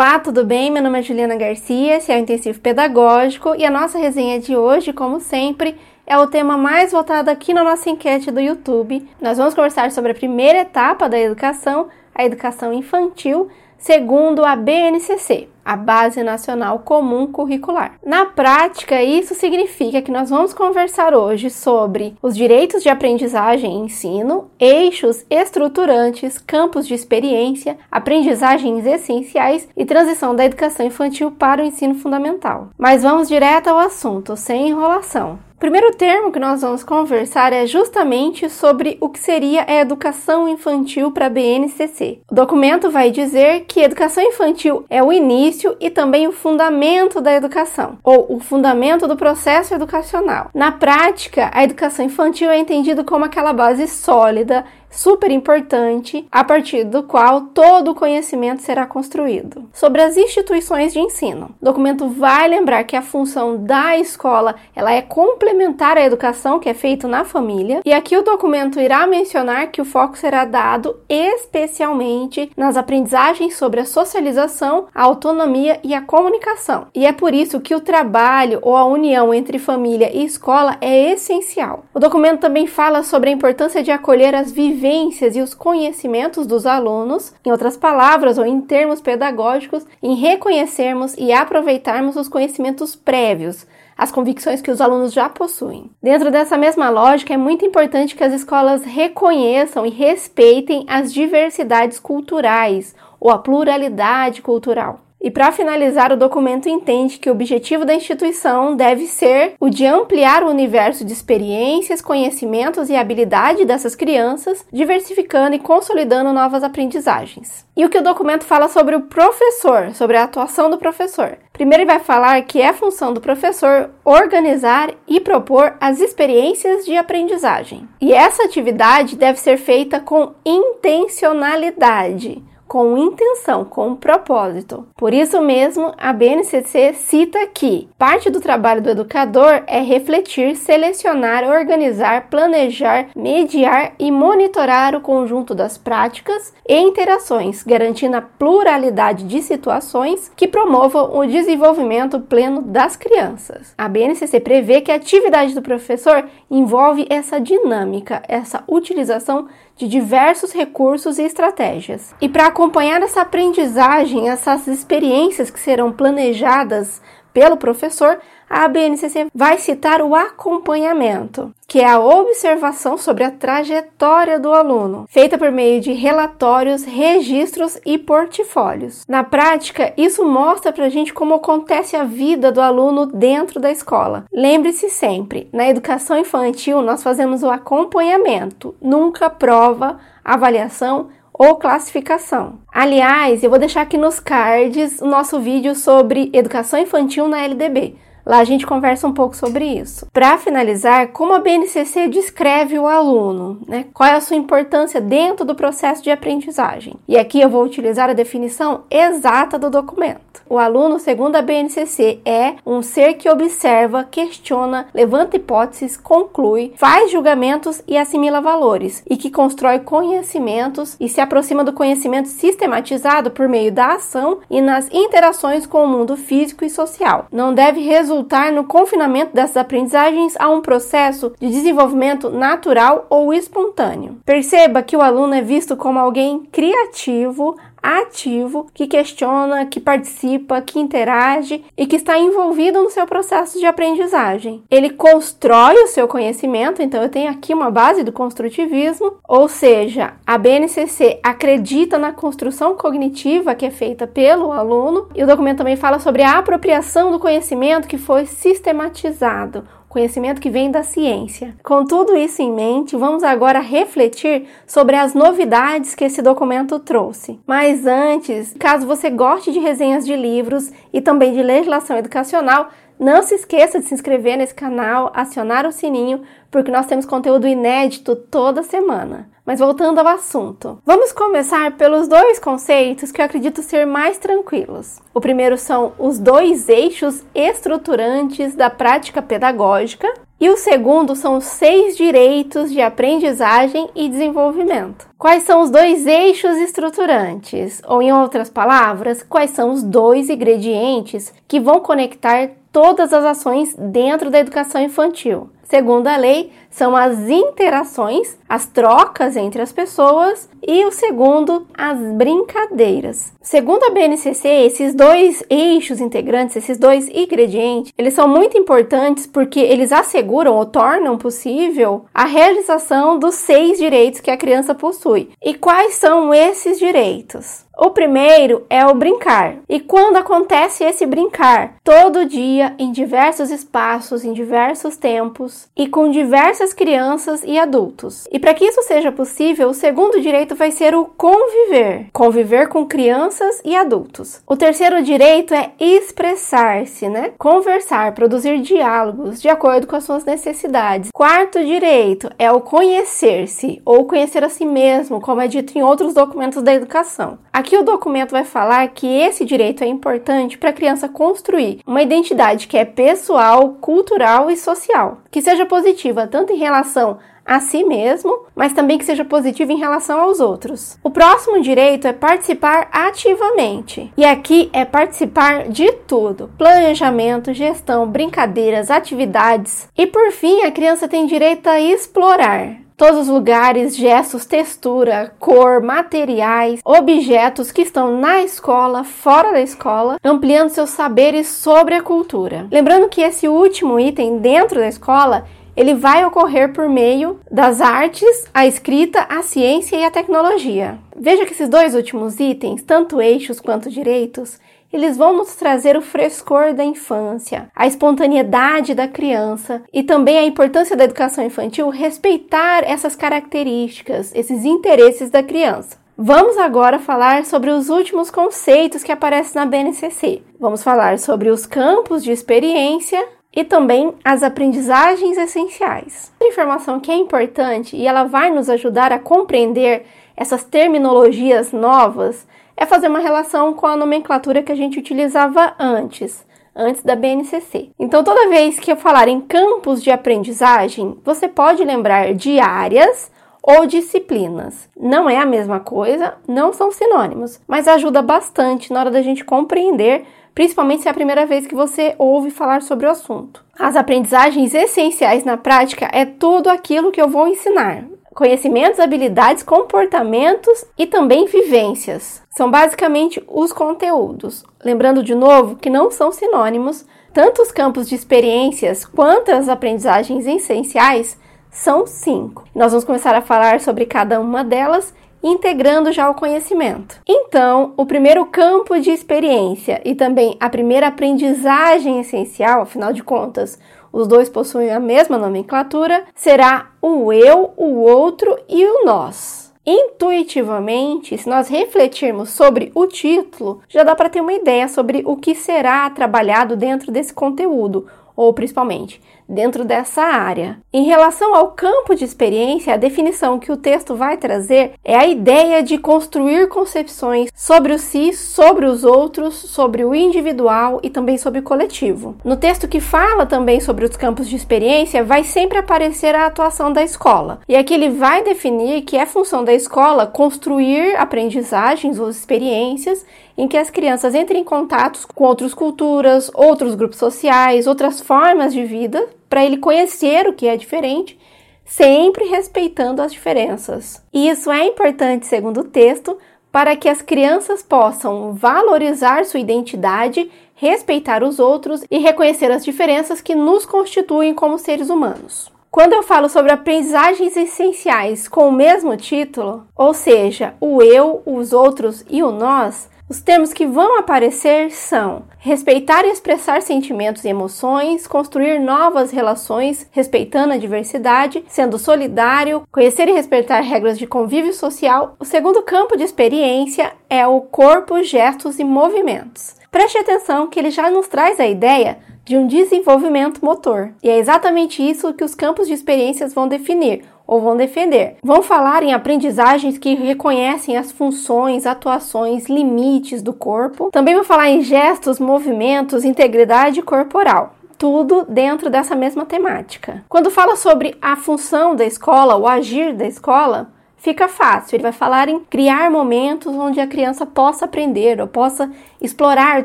Olá, 0.00 0.18
tudo 0.18 0.46
bem? 0.46 0.70
Meu 0.70 0.82
nome 0.82 0.98
é 0.98 1.02
Juliana 1.02 1.36
Garcia, 1.36 1.98
esse 1.98 2.10
é 2.10 2.16
o 2.16 2.18
Intensivo 2.18 2.58
Pedagógico 2.58 3.54
e 3.54 3.66
a 3.66 3.70
nossa 3.70 3.98
resenha 3.98 4.40
de 4.40 4.56
hoje, 4.56 4.94
como 4.94 5.20
sempre, 5.20 5.76
é 6.06 6.16
o 6.16 6.26
tema 6.26 6.56
mais 6.56 6.92
votado 6.92 7.28
aqui 7.28 7.52
na 7.52 7.62
nossa 7.62 7.90
enquete 7.90 8.30
do 8.30 8.40
YouTube. 8.40 9.06
Nós 9.20 9.36
vamos 9.36 9.52
conversar 9.52 9.92
sobre 9.92 10.12
a 10.12 10.14
primeira 10.14 10.60
etapa 10.60 11.06
da 11.06 11.20
educação, 11.20 11.90
a 12.14 12.24
educação 12.24 12.72
infantil, 12.72 13.50
segundo 13.76 14.42
a 14.42 14.56
BNCC, 14.56 15.49
a 15.64 15.76
Base 15.76 16.22
Nacional 16.22 16.80
Comum 16.80 17.26
Curricular. 17.26 17.94
Na 18.04 18.26
prática, 18.26 19.02
isso 19.02 19.34
significa 19.34 20.02
que 20.02 20.10
nós 20.10 20.30
vamos 20.30 20.52
conversar 20.52 21.14
hoje 21.14 21.50
sobre 21.50 22.14
os 22.22 22.36
direitos 22.36 22.82
de 22.82 22.88
aprendizagem 22.88 23.72
e 23.72 23.84
ensino, 23.84 24.50
eixos 24.58 25.24
estruturantes, 25.28 26.38
campos 26.38 26.86
de 26.86 26.94
experiência, 26.94 27.78
aprendizagens 27.90 28.86
essenciais 28.86 29.68
e 29.76 29.84
transição 29.84 30.34
da 30.34 30.44
educação 30.44 30.86
infantil 30.86 31.30
para 31.30 31.62
o 31.62 31.66
ensino 31.66 31.94
fundamental. 31.94 32.68
Mas 32.78 33.02
vamos 33.02 33.28
direto 33.28 33.68
ao 33.68 33.78
assunto, 33.78 34.36
sem 34.36 34.68
enrolação. 34.68 35.38
O 35.60 35.68
primeiro 35.70 35.94
termo 35.94 36.32
que 36.32 36.38
nós 36.38 36.62
vamos 36.62 36.82
conversar 36.82 37.52
é 37.52 37.66
justamente 37.66 38.48
sobre 38.48 38.96
o 38.98 39.10
que 39.10 39.18
seria 39.18 39.66
a 39.68 39.74
educação 39.74 40.48
infantil 40.48 41.12
para 41.12 41.26
a 41.26 41.28
BNCC. 41.28 42.22
O 42.30 42.34
documento 42.34 42.90
vai 42.90 43.10
dizer 43.10 43.66
que 43.68 43.82
educação 43.82 44.24
infantil 44.24 44.86
é 44.88 45.02
o 45.02 45.12
início 45.12 45.76
e 45.78 45.90
também 45.90 46.26
o 46.26 46.32
fundamento 46.32 47.20
da 47.20 47.34
educação, 47.34 47.98
ou 48.02 48.34
o 48.34 48.40
fundamento 48.40 49.06
do 49.06 49.18
processo 49.18 49.74
educacional. 49.74 50.48
Na 50.54 50.72
prática, 50.72 51.50
a 51.52 51.62
educação 51.62 52.06
infantil 52.06 52.48
é 52.48 52.56
entendida 52.56 53.04
como 53.04 53.26
aquela 53.26 53.52
base 53.52 53.86
sólida 53.86 54.64
super 54.90 55.30
importante, 55.30 56.26
a 56.30 56.42
partir 56.42 56.84
do 56.84 57.02
qual 57.02 57.42
todo 57.42 57.92
o 57.92 57.94
conhecimento 57.94 58.62
será 58.62 58.86
construído. 58.86 59.68
Sobre 59.72 60.02
as 60.02 60.16
instituições 60.16 60.92
de 60.92 60.98
ensino. 60.98 61.54
O 61.60 61.64
documento 61.64 62.08
vai 62.08 62.48
lembrar 62.48 62.84
que 62.84 62.96
a 62.96 63.02
função 63.02 63.56
da 63.56 63.96
escola, 63.96 64.56
ela 64.74 64.92
é 64.92 65.00
complementar 65.00 65.96
à 65.96 66.02
educação 66.02 66.58
que 66.58 66.68
é 66.68 66.74
feita 66.74 67.06
na 67.06 67.24
família, 67.24 67.80
e 67.84 67.92
aqui 67.92 68.16
o 68.16 68.22
documento 68.22 68.80
irá 68.80 69.06
mencionar 69.06 69.68
que 69.68 69.80
o 69.80 69.84
foco 69.84 70.18
será 70.18 70.44
dado 70.44 70.96
especialmente 71.08 72.50
nas 72.56 72.76
aprendizagens 72.76 73.56
sobre 73.56 73.80
a 73.80 73.84
socialização, 73.84 74.86
a 74.94 75.02
autonomia 75.04 75.78
e 75.84 75.94
a 75.94 76.02
comunicação. 76.02 76.88
E 76.94 77.06
é 77.06 77.12
por 77.12 77.32
isso 77.32 77.60
que 77.60 77.74
o 77.74 77.80
trabalho 77.80 78.58
ou 78.62 78.76
a 78.76 78.84
união 78.84 79.32
entre 79.32 79.58
família 79.58 80.10
e 80.12 80.24
escola 80.24 80.76
é 80.80 81.12
essencial. 81.12 81.84
O 81.94 82.00
documento 82.00 82.40
também 82.40 82.66
fala 82.66 83.02
sobre 83.02 83.30
a 83.30 83.32
importância 83.32 83.82
de 83.82 83.90
acolher 83.90 84.34
as 84.34 84.50
vivências 84.50 84.79
vivências 84.80 85.36
e 85.36 85.42
os 85.42 85.52
conhecimentos 85.52 86.46
dos 86.46 86.64
alunos, 86.64 87.34
em 87.44 87.50
outras 87.50 87.76
palavras 87.76 88.38
ou 88.38 88.46
em 88.46 88.62
termos 88.62 89.00
pedagógicos, 89.00 89.84
em 90.02 90.14
reconhecermos 90.14 91.14
e 91.18 91.30
aproveitarmos 91.32 92.16
os 92.16 92.28
conhecimentos 92.28 92.96
prévios, 92.96 93.66
as 93.96 94.10
convicções 94.10 94.62
que 94.62 94.70
os 94.70 94.80
alunos 94.80 95.12
já 95.12 95.28
possuem. 95.28 95.90
Dentro 96.02 96.30
dessa 96.30 96.56
mesma 96.56 96.88
lógica, 96.88 97.34
é 97.34 97.36
muito 97.36 97.66
importante 97.66 98.16
que 98.16 98.24
as 98.24 98.32
escolas 98.32 98.82
reconheçam 98.82 99.84
e 99.84 99.90
respeitem 99.90 100.86
as 100.88 101.12
diversidades 101.12 102.00
culturais 102.00 102.94
ou 103.20 103.30
a 103.30 103.36
pluralidade 103.36 104.40
cultural. 104.40 105.00
E 105.22 105.30
para 105.30 105.52
finalizar, 105.52 106.10
o 106.12 106.16
documento 106.16 106.66
entende 106.66 107.18
que 107.18 107.28
o 107.28 107.32
objetivo 107.32 107.84
da 107.84 107.94
instituição 107.94 108.74
deve 108.74 109.06
ser 109.06 109.52
o 109.60 109.68
de 109.68 109.84
ampliar 109.84 110.42
o 110.42 110.48
universo 110.48 111.04
de 111.04 111.12
experiências, 111.12 112.00
conhecimentos 112.00 112.88
e 112.88 112.96
habilidade 112.96 113.66
dessas 113.66 113.94
crianças, 113.94 114.64
diversificando 114.72 115.54
e 115.54 115.58
consolidando 115.58 116.32
novas 116.32 116.64
aprendizagens. 116.64 117.66
E 117.76 117.84
o 117.84 117.90
que 117.90 117.98
o 117.98 118.02
documento 118.02 118.44
fala 118.44 118.68
sobre 118.68 118.96
o 118.96 119.02
professor, 119.02 119.94
sobre 119.94 120.16
a 120.16 120.24
atuação 120.24 120.70
do 120.70 120.78
professor. 120.78 121.36
Primeiro, 121.52 121.82
ele 121.82 121.90
vai 121.90 122.00
falar 122.00 122.40
que 122.42 122.62
é 122.62 122.72
função 122.72 123.12
do 123.12 123.20
professor 123.20 123.90
organizar 124.02 124.90
e 125.06 125.20
propor 125.20 125.76
as 125.78 126.00
experiências 126.00 126.86
de 126.86 126.96
aprendizagem. 126.96 127.86
E 128.00 128.14
essa 128.14 128.44
atividade 128.44 129.16
deve 129.16 129.38
ser 129.38 129.58
feita 129.58 130.00
com 130.00 130.32
intencionalidade 130.44 132.42
com 132.70 132.96
intenção, 132.96 133.64
com 133.64 133.96
propósito. 133.96 134.86
Por 134.96 135.12
isso 135.12 135.42
mesmo, 135.42 135.92
a 135.98 136.12
BNCC 136.12 136.94
cita 136.94 137.44
que 137.48 137.88
parte 137.98 138.30
do 138.30 138.40
trabalho 138.40 138.80
do 138.80 138.90
educador 138.90 139.64
é 139.66 139.80
refletir, 139.80 140.54
selecionar, 140.54 141.42
organizar, 141.42 142.28
planejar, 142.30 143.08
mediar 143.16 143.94
e 143.98 144.12
monitorar 144.12 144.94
o 144.94 145.00
conjunto 145.00 145.52
das 145.52 145.76
práticas 145.76 146.54
e 146.64 146.78
interações, 146.78 147.64
garantindo 147.64 148.16
a 148.16 148.22
pluralidade 148.22 149.24
de 149.24 149.42
situações 149.42 150.30
que 150.36 150.46
promovam 150.46 151.18
o 151.18 151.26
desenvolvimento 151.26 152.20
pleno 152.20 152.62
das 152.62 152.94
crianças. 152.94 153.74
A 153.76 153.88
BNCC 153.88 154.38
prevê 154.38 154.80
que 154.80 154.92
a 154.92 154.94
atividade 154.94 155.56
do 155.56 155.62
professor 155.62 156.24
envolve 156.48 157.04
essa 157.10 157.40
dinâmica, 157.40 158.22
essa 158.28 158.62
utilização 158.68 159.48
de 159.80 159.88
diversos 159.88 160.52
recursos 160.52 161.18
e 161.18 161.22
estratégias. 161.22 162.14
E 162.20 162.28
para 162.28 162.48
acompanhar 162.48 163.00
essa 163.02 163.22
aprendizagem, 163.22 164.28
essas 164.28 164.66
experiências 164.66 165.50
que 165.50 165.58
serão 165.58 165.90
planejadas 165.90 167.00
pelo 167.32 167.56
professor, 167.56 168.20
a 168.50 168.66
BNCC 168.66 169.28
vai 169.32 169.58
citar 169.58 170.02
o 170.02 170.12
acompanhamento, 170.12 171.54
que 171.68 171.78
é 171.78 171.88
a 171.88 172.00
observação 172.00 172.98
sobre 172.98 173.22
a 173.22 173.30
trajetória 173.30 174.40
do 174.40 174.52
aluno, 174.52 175.06
feita 175.08 175.38
por 175.38 175.52
meio 175.52 175.80
de 175.80 175.92
relatórios, 175.92 176.82
registros 176.82 177.80
e 177.86 177.96
portfólios. 177.96 179.04
Na 179.08 179.22
prática, 179.22 179.92
isso 179.96 180.24
mostra 180.24 180.72
para 180.72 180.86
a 180.86 180.88
gente 180.88 181.14
como 181.14 181.34
acontece 181.34 181.94
a 181.94 182.02
vida 182.02 182.50
do 182.50 182.60
aluno 182.60 183.06
dentro 183.06 183.60
da 183.60 183.70
escola. 183.70 184.24
Lembre-se 184.32 184.90
sempre, 184.90 185.48
na 185.52 185.68
educação 185.68 186.18
infantil 186.18 186.82
nós 186.82 187.04
fazemos 187.04 187.44
o 187.44 187.50
acompanhamento, 187.50 188.74
nunca 188.82 189.30
prova, 189.30 190.00
avaliação 190.24 191.10
ou 191.32 191.54
classificação. 191.54 192.58
Aliás, 192.72 193.44
eu 193.44 193.48
vou 193.48 193.58
deixar 193.58 193.82
aqui 193.82 193.96
nos 193.96 194.18
cards 194.18 195.00
o 195.00 195.06
nosso 195.06 195.38
vídeo 195.38 195.74
sobre 195.76 196.30
educação 196.32 196.80
infantil 196.80 197.28
na 197.28 197.42
LDB. 197.42 197.96
Lá 198.30 198.38
a 198.38 198.44
gente 198.44 198.64
conversa 198.64 199.08
um 199.08 199.12
pouco 199.12 199.34
sobre 199.34 199.64
isso. 199.64 200.06
Para 200.12 200.38
finalizar, 200.38 201.08
como 201.08 201.34
a 201.34 201.40
BNCC 201.40 202.06
descreve 202.06 202.78
o 202.78 202.86
aluno, 202.86 203.60
né? 203.66 203.86
Qual 203.92 204.08
é 204.08 204.12
a 204.12 204.20
sua 204.20 204.36
importância 204.36 205.00
dentro 205.00 205.44
do 205.44 205.52
processo 205.52 206.00
de 206.00 206.12
aprendizagem? 206.12 206.94
E 207.08 207.18
aqui 207.18 207.40
eu 207.40 207.50
vou 207.50 207.64
utilizar 207.64 208.08
a 208.08 208.12
definição 208.12 208.84
exata 208.88 209.58
do 209.58 209.68
documento. 209.68 210.20
O 210.48 210.58
aluno, 210.58 211.00
segundo 211.00 211.34
a 211.34 211.42
BNCC, 211.42 212.20
é 212.24 212.54
um 212.64 212.82
ser 212.82 213.14
que 213.14 213.28
observa, 213.28 214.04
questiona, 214.04 214.86
levanta 214.94 215.36
hipóteses, 215.36 215.96
conclui, 215.96 216.72
faz 216.76 217.10
julgamentos 217.10 217.82
e 217.86 217.96
assimila 217.96 218.40
valores, 218.40 219.02
e 219.10 219.16
que 219.16 219.28
constrói 219.30 219.80
conhecimentos 219.80 220.96
e 221.00 221.08
se 221.08 221.20
aproxima 221.20 221.64
do 221.64 221.72
conhecimento 221.72 222.28
sistematizado 222.28 223.32
por 223.32 223.48
meio 223.48 223.72
da 223.72 223.94
ação 223.94 224.38
e 224.48 224.60
nas 224.60 224.88
interações 224.92 225.66
com 225.66 225.82
o 225.82 225.88
mundo 225.88 226.16
físico 226.16 226.64
e 226.64 226.70
social. 226.70 227.26
Não 227.32 227.52
deve 227.52 227.80
resultar 227.80 228.19
no 228.52 228.64
confinamento 228.64 229.34
dessas 229.34 229.56
aprendizagens 229.56 230.34
a 230.38 230.48
um 230.48 230.60
processo 230.60 231.32
de 231.40 231.48
desenvolvimento 231.48 232.30
natural 232.30 233.06
ou 233.08 233.32
espontâneo. 233.32 234.18
Perceba 234.24 234.82
que 234.82 234.96
o 234.96 235.00
aluno 235.00 235.34
é 235.34 235.42
visto 235.42 235.76
como 235.76 235.98
alguém 235.98 236.42
criativo, 236.52 237.56
ativo, 237.82 238.66
que 238.72 238.86
questiona, 238.86 239.66
que 239.66 239.80
participa, 239.80 240.60
que 240.60 240.78
interage 240.78 241.64
e 241.76 241.86
que 241.86 241.96
está 241.96 242.18
envolvido 242.18 242.82
no 242.82 242.90
seu 242.90 243.06
processo 243.06 243.58
de 243.58 243.66
aprendizagem. 243.66 244.62
Ele 244.70 244.90
constrói 244.90 245.74
o 245.82 245.86
seu 245.86 246.06
conhecimento, 246.06 246.82
então 246.82 247.02
eu 247.02 247.08
tenho 247.08 247.30
aqui 247.30 247.54
uma 247.54 247.70
base 247.70 248.02
do 248.02 248.12
construtivismo, 248.12 249.14
ou 249.26 249.48
seja, 249.48 250.14
a 250.26 250.38
BNCC 250.38 251.20
acredita 251.22 251.98
na 251.98 252.12
construção 252.12 252.76
cognitiva 252.76 253.54
que 253.54 253.66
é 253.66 253.70
feita 253.70 254.06
pelo 254.06 254.52
aluno, 254.52 255.08
e 255.14 255.22
o 255.22 255.26
documento 255.26 255.58
também 255.58 255.76
fala 255.76 255.98
sobre 255.98 256.22
a 256.22 256.38
apropriação 256.38 257.10
do 257.10 257.18
conhecimento 257.18 257.88
que 257.88 257.98
foi 257.98 258.26
sistematizado 258.26 259.64
conhecimento 259.90 260.40
que 260.40 260.48
vem 260.48 260.70
da 260.70 260.84
ciência. 260.84 261.52
Com 261.64 261.84
tudo 261.84 262.16
isso 262.16 262.40
em 262.40 262.52
mente, 262.52 262.96
vamos 262.96 263.24
agora 263.24 263.58
refletir 263.58 264.46
sobre 264.64 264.94
as 264.94 265.14
novidades 265.14 265.96
que 265.96 266.04
esse 266.04 266.22
documento 266.22 266.78
trouxe. 266.78 267.40
Mas 267.44 267.84
antes, 267.84 268.54
caso 268.56 268.86
você 268.86 269.10
goste 269.10 269.50
de 269.50 269.58
resenhas 269.58 270.06
de 270.06 270.14
livros 270.14 270.70
e 270.92 271.00
também 271.00 271.32
de 271.32 271.42
legislação 271.42 271.98
educacional, 271.98 272.70
não 273.00 273.22
se 273.22 273.34
esqueça 273.34 273.80
de 273.80 273.86
se 273.86 273.94
inscrever 273.94 274.36
nesse 274.36 274.54
canal, 274.54 275.10
acionar 275.14 275.66
o 275.66 275.72
sininho, 275.72 276.20
porque 276.50 276.70
nós 276.70 276.84
temos 276.84 277.06
conteúdo 277.06 277.48
inédito 277.48 278.14
toda 278.14 278.62
semana. 278.62 279.30
Mas 279.46 279.58
voltando 279.58 279.98
ao 279.98 280.06
assunto, 280.06 280.78
vamos 280.84 281.10
começar 281.10 281.72
pelos 281.78 282.06
dois 282.06 282.38
conceitos 282.38 283.10
que 283.10 283.22
eu 283.22 283.24
acredito 283.24 283.62
ser 283.62 283.86
mais 283.86 284.18
tranquilos. 284.18 285.00
O 285.14 285.20
primeiro 285.20 285.56
são 285.56 285.94
os 285.98 286.18
dois 286.18 286.68
eixos 286.68 287.24
estruturantes 287.34 288.54
da 288.54 288.68
prática 288.68 289.22
pedagógica 289.22 290.12
E 290.40 290.48
o 290.48 290.56
segundo 290.56 291.14
são 291.14 291.36
os 291.36 291.44
seis 291.44 291.94
direitos 291.98 292.72
de 292.72 292.80
aprendizagem 292.80 293.90
e 293.94 294.08
desenvolvimento. 294.08 295.06
Quais 295.18 295.42
são 295.42 295.60
os 295.60 295.68
dois 295.68 296.06
eixos 296.06 296.56
estruturantes? 296.56 297.82
Ou, 297.86 298.00
em 298.00 298.10
outras 298.10 298.48
palavras, 298.48 299.22
quais 299.22 299.50
são 299.50 299.70
os 299.70 299.82
dois 299.82 300.30
ingredientes 300.30 301.30
que 301.46 301.60
vão 301.60 301.80
conectar 301.80 302.52
todas 302.72 303.12
as 303.12 303.22
ações 303.22 303.76
dentro 303.76 304.30
da 304.30 304.38
educação 304.38 304.80
infantil? 304.80 305.50
Segundo 305.70 306.08
a 306.08 306.16
lei, 306.16 306.50
são 306.68 306.96
as 306.96 307.16
interações, 307.28 308.36
as 308.48 308.66
trocas 308.66 309.36
entre 309.36 309.62
as 309.62 309.70
pessoas, 309.70 310.48
e 310.66 310.84
o 310.84 310.90
segundo, 310.90 311.64
as 311.72 311.96
brincadeiras. 312.14 313.32
Segundo 313.40 313.84
a 313.84 313.90
BNCC, 313.90 314.48
esses 314.48 314.94
dois 314.94 315.44
eixos 315.48 316.00
integrantes, 316.00 316.56
esses 316.56 316.76
dois 316.76 317.08
ingredientes, 317.08 317.92
eles 317.96 318.14
são 318.14 318.26
muito 318.26 318.58
importantes 318.58 319.28
porque 319.28 319.60
eles 319.60 319.92
asseguram 319.92 320.56
ou 320.56 320.66
tornam 320.66 321.16
possível 321.16 322.04
a 322.12 322.24
realização 322.24 323.16
dos 323.16 323.36
seis 323.36 323.78
direitos 323.78 324.20
que 324.20 324.30
a 324.30 324.36
criança 324.36 324.74
possui. 324.74 325.30
E 325.40 325.54
quais 325.54 325.94
são 325.94 326.34
esses 326.34 326.80
direitos? 326.80 327.64
O 327.82 327.88
primeiro 327.92 328.66
é 328.68 328.84
o 328.84 328.94
brincar. 328.94 329.56
E 329.66 329.80
quando 329.80 330.18
acontece 330.18 330.84
esse 330.84 331.06
brincar? 331.06 331.76
Todo 331.82 332.26
dia, 332.26 332.74
em 332.78 332.92
diversos 332.92 333.50
espaços, 333.50 334.22
em 334.22 334.34
diversos 334.34 334.98
tempos 334.98 335.66
e 335.74 335.88
com 335.88 336.10
diversas 336.10 336.74
crianças 336.74 337.42
e 337.42 337.58
adultos. 337.58 338.28
E 338.30 338.38
para 338.38 338.52
que 338.52 338.66
isso 338.66 338.82
seja 338.82 339.10
possível, 339.10 339.70
o 339.70 339.74
segundo 339.74 340.20
direito 340.20 340.54
vai 340.54 340.70
ser 340.70 340.94
o 340.94 341.06
conviver. 341.06 342.08
Conviver 342.12 342.68
com 342.68 342.84
crianças 342.84 343.62
e 343.64 343.74
adultos. 343.74 344.42
O 344.46 344.58
terceiro 344.58 345.02
direito 345.02 345.54
é 345.54 345.72
expressar-se, 345.80 347.08
né? 347.08 347.32
Conversar, 347.38 348.12
produzir 348.12 348.60
diálogos 348.60 349.40
de 349.40 349.48
acordo 349.48 349.86
com 349.86 349.96
as 349.96 350.04
suas 350.04 350.26
necessidades. 350.26 351.08
Quarto 351.14 351.64
direito 351.64 352.28
é 352.38 352.52
o 352.52 352.60
conhecer-se 352.60 353.80
ou 353.86 354.04
conhecer 354.04 354.44
a 354.44 354.50
si 354.50 354.66
mesmo, 354.66 355.18
como 355.18 355.40
é 355.40 355.48
dito 355.48 355.78
em 355.78 355.82
outros 355.82 356.12
documentos 356.12 356.62
da 356.62 356.74
educação. 356.74 357.38
Aqui 357.50 357.69
Aqui 357.70 357.78
o 357.78 357.84
documento 357.84 358.32
vai 358.32 358.42
falar 358.42 358.88
que 358.88 359.06
esse 359.06 359.44
direito 359.44 359.84
é 359.84 359.86
importante 359.86 360.58
para 360.58 360.70
a 360.70 360.72
criança 360.72 361.08
construir 361.08 361.78
uma 361.86 362.02
identidade 362.02 362.66
que 362.66 362.76
é 362.76 362.84
pessoal, 362.84 363.76
cultural 363.80 364.50
e 364.50 364.56
social, 364.56 365.18
que 365.30 365.40
seja 365.40 365.64
positiva 365.64 366.26
tanto 366.26 366.52
em 366.52 366.56
relação 366.56 367.18
a 367.46 367.60
si 367.60 367.84
mesmo, 367.84 368.46
mas 368.56 368.72
também 368.72 368.98
que 368.98 369.04
seja 369.04 369.24
positiva 369.24 369.72
em 369.72 369.78
relação 369.78 370.20
aos 370.20 370.40
outros. 370.40 370.98
O 371.00 371.10
próximo 371.10 371.62
direito 371.62 372.08
é 372.08 372.12
participar 372.12 372.88
ativamente. 372.90 374.12
E 374.16 374.24
aqui 374.24 374.68
é 374.72 374.84
participar 374.84 375.68
de 375.68 375.92
tudo: 376.08 376.50
planejamento, 376.58 377.54
gestão, 377.54 378.04
brincadeiras, 378.04 378.90
atividades. 378.90 379.88
E 379.96 380.08
por 380.08 380.32
fim, 380.32 380.62
a 380.62 380.72
criança 380.72 381.06
tem 381.06 381.24
direito 381.24 381.68
a 381.68 381.80
explorar 381.80 382.89
todos 383.00 383.20
os 383.20 383.28
lugares, 383.28 383.96
gestos, 383.96 384.44
textura, 384.44 385.32
cor, 385.38 385.82
materiais, 385.82 386.80
objetos 386.84 387.72
que 387.72 387.80
estão 387.80 388.20
na 388.20 388.42
escola, 388.42 389.04
fora 389.04 389.52
da 389.52 389.60
escola, 389.62 390.18
ampliando 390.22 390.68
seus 390.68 390.90
saberes 390.90 391.48
sobre 391.48 391.94
a 391.94 392.02
cultura. 392.02 392.66
Lembrando 392.70 393.08
que 393.08 393.22
esse 393.22 393.48
último 393.48 393.98
item 393.98 394.36
dentro 394.36 394.78
da 394.78 394.86
escola 394.86 395.46
ele 395.74 395.94
vai 395.94 396.26
ocorrer 396.26 396.74
por 396.74 396.90
meio 396.90 397.40
das 397.50 397.80
artes, 397.80 398.46
a 398.52 398.66
escrita, 398.66 399.26
a 399.30 399.40
ciência 399.40 399.96
e 399.96 400.04
a 400.04 400.10
tecnologia. 400.10 400.98
Veja 401.16 401.46
que 401.46 401.54
esses 401.54 401.70
dois 401.70 401.94
últimos 401.94 402.38
itens, 402.38 402.82
tanto 402.82 403.18
eixos 403.18 403.60
quanto 403.60 403.88
direitos, 403.88 404.58
eles 404.92 405.16
vão 405.16 405.36
nos 405.36 405.54
trazer 405.54 405.96
o 405.96 406.02
frescor 406.02 406.74
da 406.74 406.84
infância, 406.84 407.70
a 407.74 407.86
espontaneidade 407.86 408.94
da 408.94 409.06
criança 409.06 409.82
e 409.92 410.02
também 410.02 410.38
a 410.38 410.44
importância 410.44 410.96
da 410.96 411.04
educação 411.04 411.44
infantil 411.44 411.88
respeitar 411.88 412.82
essas 412.84 413.14
características, 413.14 414.34
esses 414.34 414.64
interesses 414.64 415.30
da 415.30 415.42
criança. 415.42 415.98
Vamos 416.22 416.58
agora 416.58 416.98
falar 416.98 417.46
sobre 417.46 417.70
os 417.70 417.88
últimos 417.88 418.30
conceitos 418.30 419.02
que 419.02 419.10
aparecem 419.10 419.54
na 419.54 419.64
BNCC. 419.64 420.42
Vamos 420.58 420.82
falar 420.82 421.18
sobre 421.18 421.48
os 421.48 421.64
campos 421.64 422.22
de 422.22 422.30
experiência 422.30 423.26
e 423.54 423.64
também 423.64 424.12
as 424.24 424.42
aprendizagens 424.42 425.38
essenciais. 425.38 426.30
Uma 426.40 426.48
informação 426.48 427.00
que 427.00 427.10
é 427.10 427.16
importante 427.16 427.96
e 427.96 428.06
ela 428.06 428.24
vai 428.24 428.50
nos 428.50 428.68
ajudar 428.68 429.12
a 429.12 429.18
compreender 429.18 430.04
essas 430.36 430.62
terminologias 430.62 431.72
novas 431.72 432.46
é 432.80 432.86
fazer 432.86 433.08
uma 433.08 433.18
relação 433.18 433.74
com 433.74 433.86
a 433.86 433.94
nomenclatura 433.94 434.62
que 434.62 434.72
a 434.72 434.74
gente 434.74 434.98
utilizava 434.98 435.74
antes, 435.78 436.46
antes 436.74 437.02
da 437.02 437.14
BNCC. 437.14 437.90
Então, 437.98 438.24
toda 438.24 438.48
vez 438.48 438.80
que 438.80 438.90
eu 438.90 438.96
falar 438.96 439.28
em 439.28 439.38
campos 439.38 440.02
de 440.02 440.10
aprendizagem, 440.10 441.14
você 441.22 441.46
pode 441.46 441.84
lembrar 441.84 442.32
de 442.32 442.58
áreas 442.58 443.30
ou 443.62 443.84
disciplinas. 443.84 444.88
Não 444.98 445.28
é 445.28 445.36
a 445.36 445.44
mesma 445.44 445.78
coisa, 445.78 446.34
não 446.48 446.72
são 446.72 446.90
sinônimos, 446.90 447.60
mas 447.68 447.86
ajuda 447.86 448.22
bastante 448.22 448.90
na 448.90 449.00
hora 449.00 449.10
da 449.10 449.20
gente 449.20 449.44
compreender, 449.44 450.24
principalmente 450.54 451.02
se 451.02 451.08
é 451.08 451.10
a 451.10 451.14
primeira 451.14 451.44
vez 451.44 451.66
que 451.66 451.74
você 451.74 452.14
ouve 452.18 452.50
falar 452.50 452.80
sobre 452.80 453.06
o 453.06 453.10
assunto. 453.10 453.62
As 453.78 453.94
aprendizagens 453.94 454.72
essenciais 454.72 455.44
na 455.44 455.58
prática 455.58 456.08
é 456.10 456.24
tudo 456.24 456.70
aquilo 456.70 457.12
que 457.12 457.20
eu 457.20 457.28
vou 457.28 457.46
ensinar 457.46 458.06
conhecimentos, 458.34 459.00
habilidades, 459.00 459.62
comportamentos 459.62 460.84
e 460.96 461.06
também 461.06 461.46
vivências. 461.46 462.42
São 462.50 462.70
basicamente 462.70 463.42
os 463.46 463.72
conteúdos. 463.72 464.64
Lembrando 464.84 465.22
de 465.22 465.34
novo 465.34 465.76
que 465.76 465.88
não 465.88 466.10
são 466.10 466.32
sinônimos, 466.32 467.06
tanto 467.32 467.62
os 467.62 467.70
campos 467.70 468.08
de 468.08 468.16
experiências 468.16 469.04
quanto 469.04 469.52
as 469.52 469.68
aprendizagens 469.68 470.46
essenciais 470.46 471.38
são 471.70 472.06
cinco. 472.06 472.64
Nós 472.74 472.90
vamos 472.90 473.04
começar 473.04 473.36
a 473.36 473.40
falar 473.40 473.80
sobre 473.80 474.04
cada 474.04 474.40
uma 474.40 474.64
delas 474.64 475.14
integrando 475.42 476.12
já 476.12 476.28
o 476.28 476.34
conhecimento. 476.34 477.20
Então, 477.26 477.94
o 477.96 478.04
primeiro 478.04 478.44
campo 478.46 478.98
de 479.00 479.10
experiência 479.10 480.00
e 480.04 480.14
também 480.14 480.56
a 480.60 480.68
primeira 480.68 481.06
aprendizagem 481.06 482.20
essencial, 482.20 482.82
afinal 482.82 483.12
de 483.12 483.22
contas, 483.22 483.78
os 484.12 484.26
dois 484.26 484.48
possuem 484.48 484.90
a 484.90 485.00
mesma 485.00 485.38
nomenclatura, 485.38 486.24
será 486.34 486.90
o 487.00 487.32
eu, 487.32 487.72
o 487.76 488.00
outro 488.00 488.58
e 488.68 488.84
o 488.84 489.04
nós. 489.04 489.59
Intuitivamente, 489.84 491.38
se 491.38 491.48
nós 491.48 491.68
refletirmos 491.68 492.50
sobre 492.50 492.92
o 492.94 493.06
título, 493.06 493.80
já 493.88 494.02
dá 494.02 494.14
para 494.14 494.28
ter 494.28 494.40
uma 494.40 494.52
ideia 494.52 494.86
sobre 494.86 495.22
o 495.24 495.36
que 495.36 495.54
será 495.54 496.08
trabalhado 496.10 496.76
dentro 496.76 497.10
desse 497.10 497.32
conteúdo, 497.32 498.06
ou 498.36 498.52
principalmente 498.52 499.20
dentro 499.50 499.84
dessa 499.84 500.22
área. 500.22 500.78
Em 500.92 501.04
relação 501.04 501.54
ao 501.54 501.72
campo 501.72 502.14
de 502.14 502.24
experiência, 502.24 502.94
a 502.94 502.96
definição 502.96 503.58
que 503.58 503.72
o 503.72 503.76
texto 503.76 504.14
vai 504.14 504.36
trazer 504.36 504.92
é 505.04 505.16
a 505.16 505.26
ideia 505.26 505.82
de 505.82 505.98
construir 505.98 506.68
concepções 506.68 507.50
sobre 507.54 507.92
o 507.92 507.98
si, 507.98 508.32
sobre 508.32 508.86
os 508.86 509.04
outros, 509.04 509.54
sobre 509.54 510.04
o 510.04 510.14
individual 510.14 511.00
e 511.02 511.10
também 511.10 511.36
sobre 511.36 511.58
o 511.58 511.64
coletivo. 511.64 512.36
No 512.44 512.56
texto 512.56 512.86
que 512.86 513.00
fala 513.00 513.44
também 513.44 513.80
sobre 513.80 514.04
os 514.04 514.16
campos 514.16 514.48
de 514.48 514.54
experiência, 514.54 515.24
vai 515.24 515.42
sempre 515.42 515.78
aparecer 515.78 516.34
a 516.34 516.46
atuação 516.46 516.92
da 516.92 517.02
escola. 517.02 517.60
E 517.68 517.74
aqui 517.74 517.92
ele 517.92 518.10
vai 518.10 518.44
definir 518.44 519.02
que 519.02 519.16
é 519.16 519.26
função 519.26 519.64
da 519.64 519.74
escola 519.74 520.26
construir 520.26 521.16
aprendizagens 521.16 522.18
ou 522.20 522.30
experiências 522.30 523.26
em 523.58 523.66
que 523.66 523.76
as 523.76 523.90
crianças 523.90 524.34
entrem 524.34 524.62
em 524.62 524.64
contato 524.64 525.26
com 525.34 525.44
outras 525.44 525.74
culturas, 525.74 526.50
outros 526.54 526.94
grupos 526.94 527.18
sociais, 527.18 527.86
outras 527.86 528.20
formas 528.20 528.72
de 528.72 528.84
vida 528.84 529.26
para 529.50 529.64
ele 529.64 529.76
conhecer 529.78 530.46
o 530.46 530.52
que 530.54 530.68
é 530.68 530.76
diferente, 530.76 531.36
sempre 531.84 532.44
respeitando 532.44 533.20
as 533.20 533.32
diferenças. 533.32 534.24
E 534.32 534.48
isso 534.48 534.70
é 534.70 534.86
importante, 534.86 535.46
segundo 535.46 535.80
o 535.80 535.84
texto, 535.84 536.38
para 536.70 536.94
que 536.94 537.08
as 537.08 537.20
crianças 537.20 537.82
possam 537.82 538.52
valorizar 538.54 539.44
sua 539.44 539.58
identidade, 539.58 540.48
respeitar 540.76 541.42
os 541.42 541.58
outros 541.58 542.04
e 542.08 542.18
reconhecer 542.18 542.70
as 542.70 542.84
diferenças 542.84 543.40
que 543.40 543.56
nos 543.56 543.84
constituem 543.84 544.54
como 544.54 544.78
seres 544.78 545.10
humanos. 545.10 545.70
Quando 545.90 546.12
eu 546.12 546.22
falo 546.22 546.48
sobre 546.48 546.70
aprendizagens 546.70 547.56
essenciais 547.56 548.46
com 548.46 548.68
o 548.68 548.72
mesmo 548.72 549.16
título, 549.16 549.84
ou 549.96 550.14
seja, 550.14 550.74
o 550.80 551.02
eu, 551.02 551.42
os 551.44 551.72
outros 551.72 552.24
e 552.30 552.44
o 552.44 552.52
nós, 552.52 553.10
os 553.30 553.40
termos 553.40 553.72
que 553.72 553.86
vão 553.86 554.18
aparecer 554.18 554.90
são 554.90 555.44
respeitar 555.56 556.24
e 556.24 556.32
expressar 556.32 556.82
sentimentos 556.82 557.44
e 557.44 557.48
emoções, 557.48 558.26
construir 558.26 558.80
novas 558.80 559.30
relações 559.30 560.04
respeitando 560.10 560.72
a 560.74 560.76
diversidade, 560.76 561.64
sendo 561.68 561.96
solidário, 561.96 562.82
conhecer 562.90 563.28
e 563.28 563.32
respeitar 563.32 563.82
regras 563.82 564.18
de 564.18 564.26
convívio 564.26 564.74
social. 564.74 565.36
O 565.38 565.44
segundo 565.44 565.80
campo 565.82 566.16
de 566.16 566.24
experiência 566.24 567.12
é 567.28 567.46
o 567.46 567.60
corpo, 567.60 568.20
gestos 568.24 568.80
e 568.80 568.84
movimentos. 568.84 569.76
Preste 569.92 570.18
atenção 570.18 570.66
que 570.66 570.80
ele 570.80 570.90
já 570.90 571.08
nos 571.08 571.28
traz 571.28 571.60
a 571.60 571.68
ideia 571.68 572.18
de 572.44 572.56
um 572.56 572.66
desenvolvimento 572.66 573.64
motor. 573.64 574.12
E 574.24 574.28
é 574.28 574.38
exatamente 574.38 575.08
isso 575.08 575.32
que 575.34 575.44
os 575.44 575.54
campos 575.54 575.86
de 575.86 575.94
experiências 575.94 576.52
vão 576.52 576.66
definir 576.66 577.22
ou 577.50 577.60
vão 577.60 577.76
defender. 577.76 578.36
Vão 578.44 578.62
falar 578.62 579.02
em 579.02 579.12
aprendizagens 579.12 579.98
que 579.98 580.14
reconhecem 580.14 580.96
as 580.96 581.10
funções, 581.10 581.84
atuações, 581.84 582.68
limites 582.68 583.42
do 583.42 583.52
corpo. 583.52 584.08
Também 584.12 584.36
vão 584.36 584.44
falar 584.44 584.70
em 584.70 584.82
gestos, 584.82 585.40
movimentos, 585.40 586.24
integridade 586.24 587.02
corporal. 587.02 587.74
tudo 587.98 588.46
dentro 588.48 588.88
dessa 588.88 589.14
mesma 589.14 589.44
temática. 589.44 590.24
Quando 590.26 590.50
fala 590.50 590.74
sobre 590.74 591.18
a 591.20 591.36
função 591.36 591.94
da 591.94 592.06
escola, 592.06 592.56
o 592.56 592.66
agir 592.66 593.12
da 593.12 593.26
escola, 593.26 593.90
fica 594.20 594.48
fácil. 594.48 594.96
Ele 594.96 595.02
vai 595.02 595.12
falar 595.12 595.48
em 595.48 595.58
criar 595.58 596.10
momentos 596.10 596.74
onde 596.74 597.00
a 597.00 597.06
criança 597.06 597.44
possa 597.44 597.86
aprender 597.86 598.40
ou 598.40 598.46
possa 598.46 598.90
explorar 599.20 599.84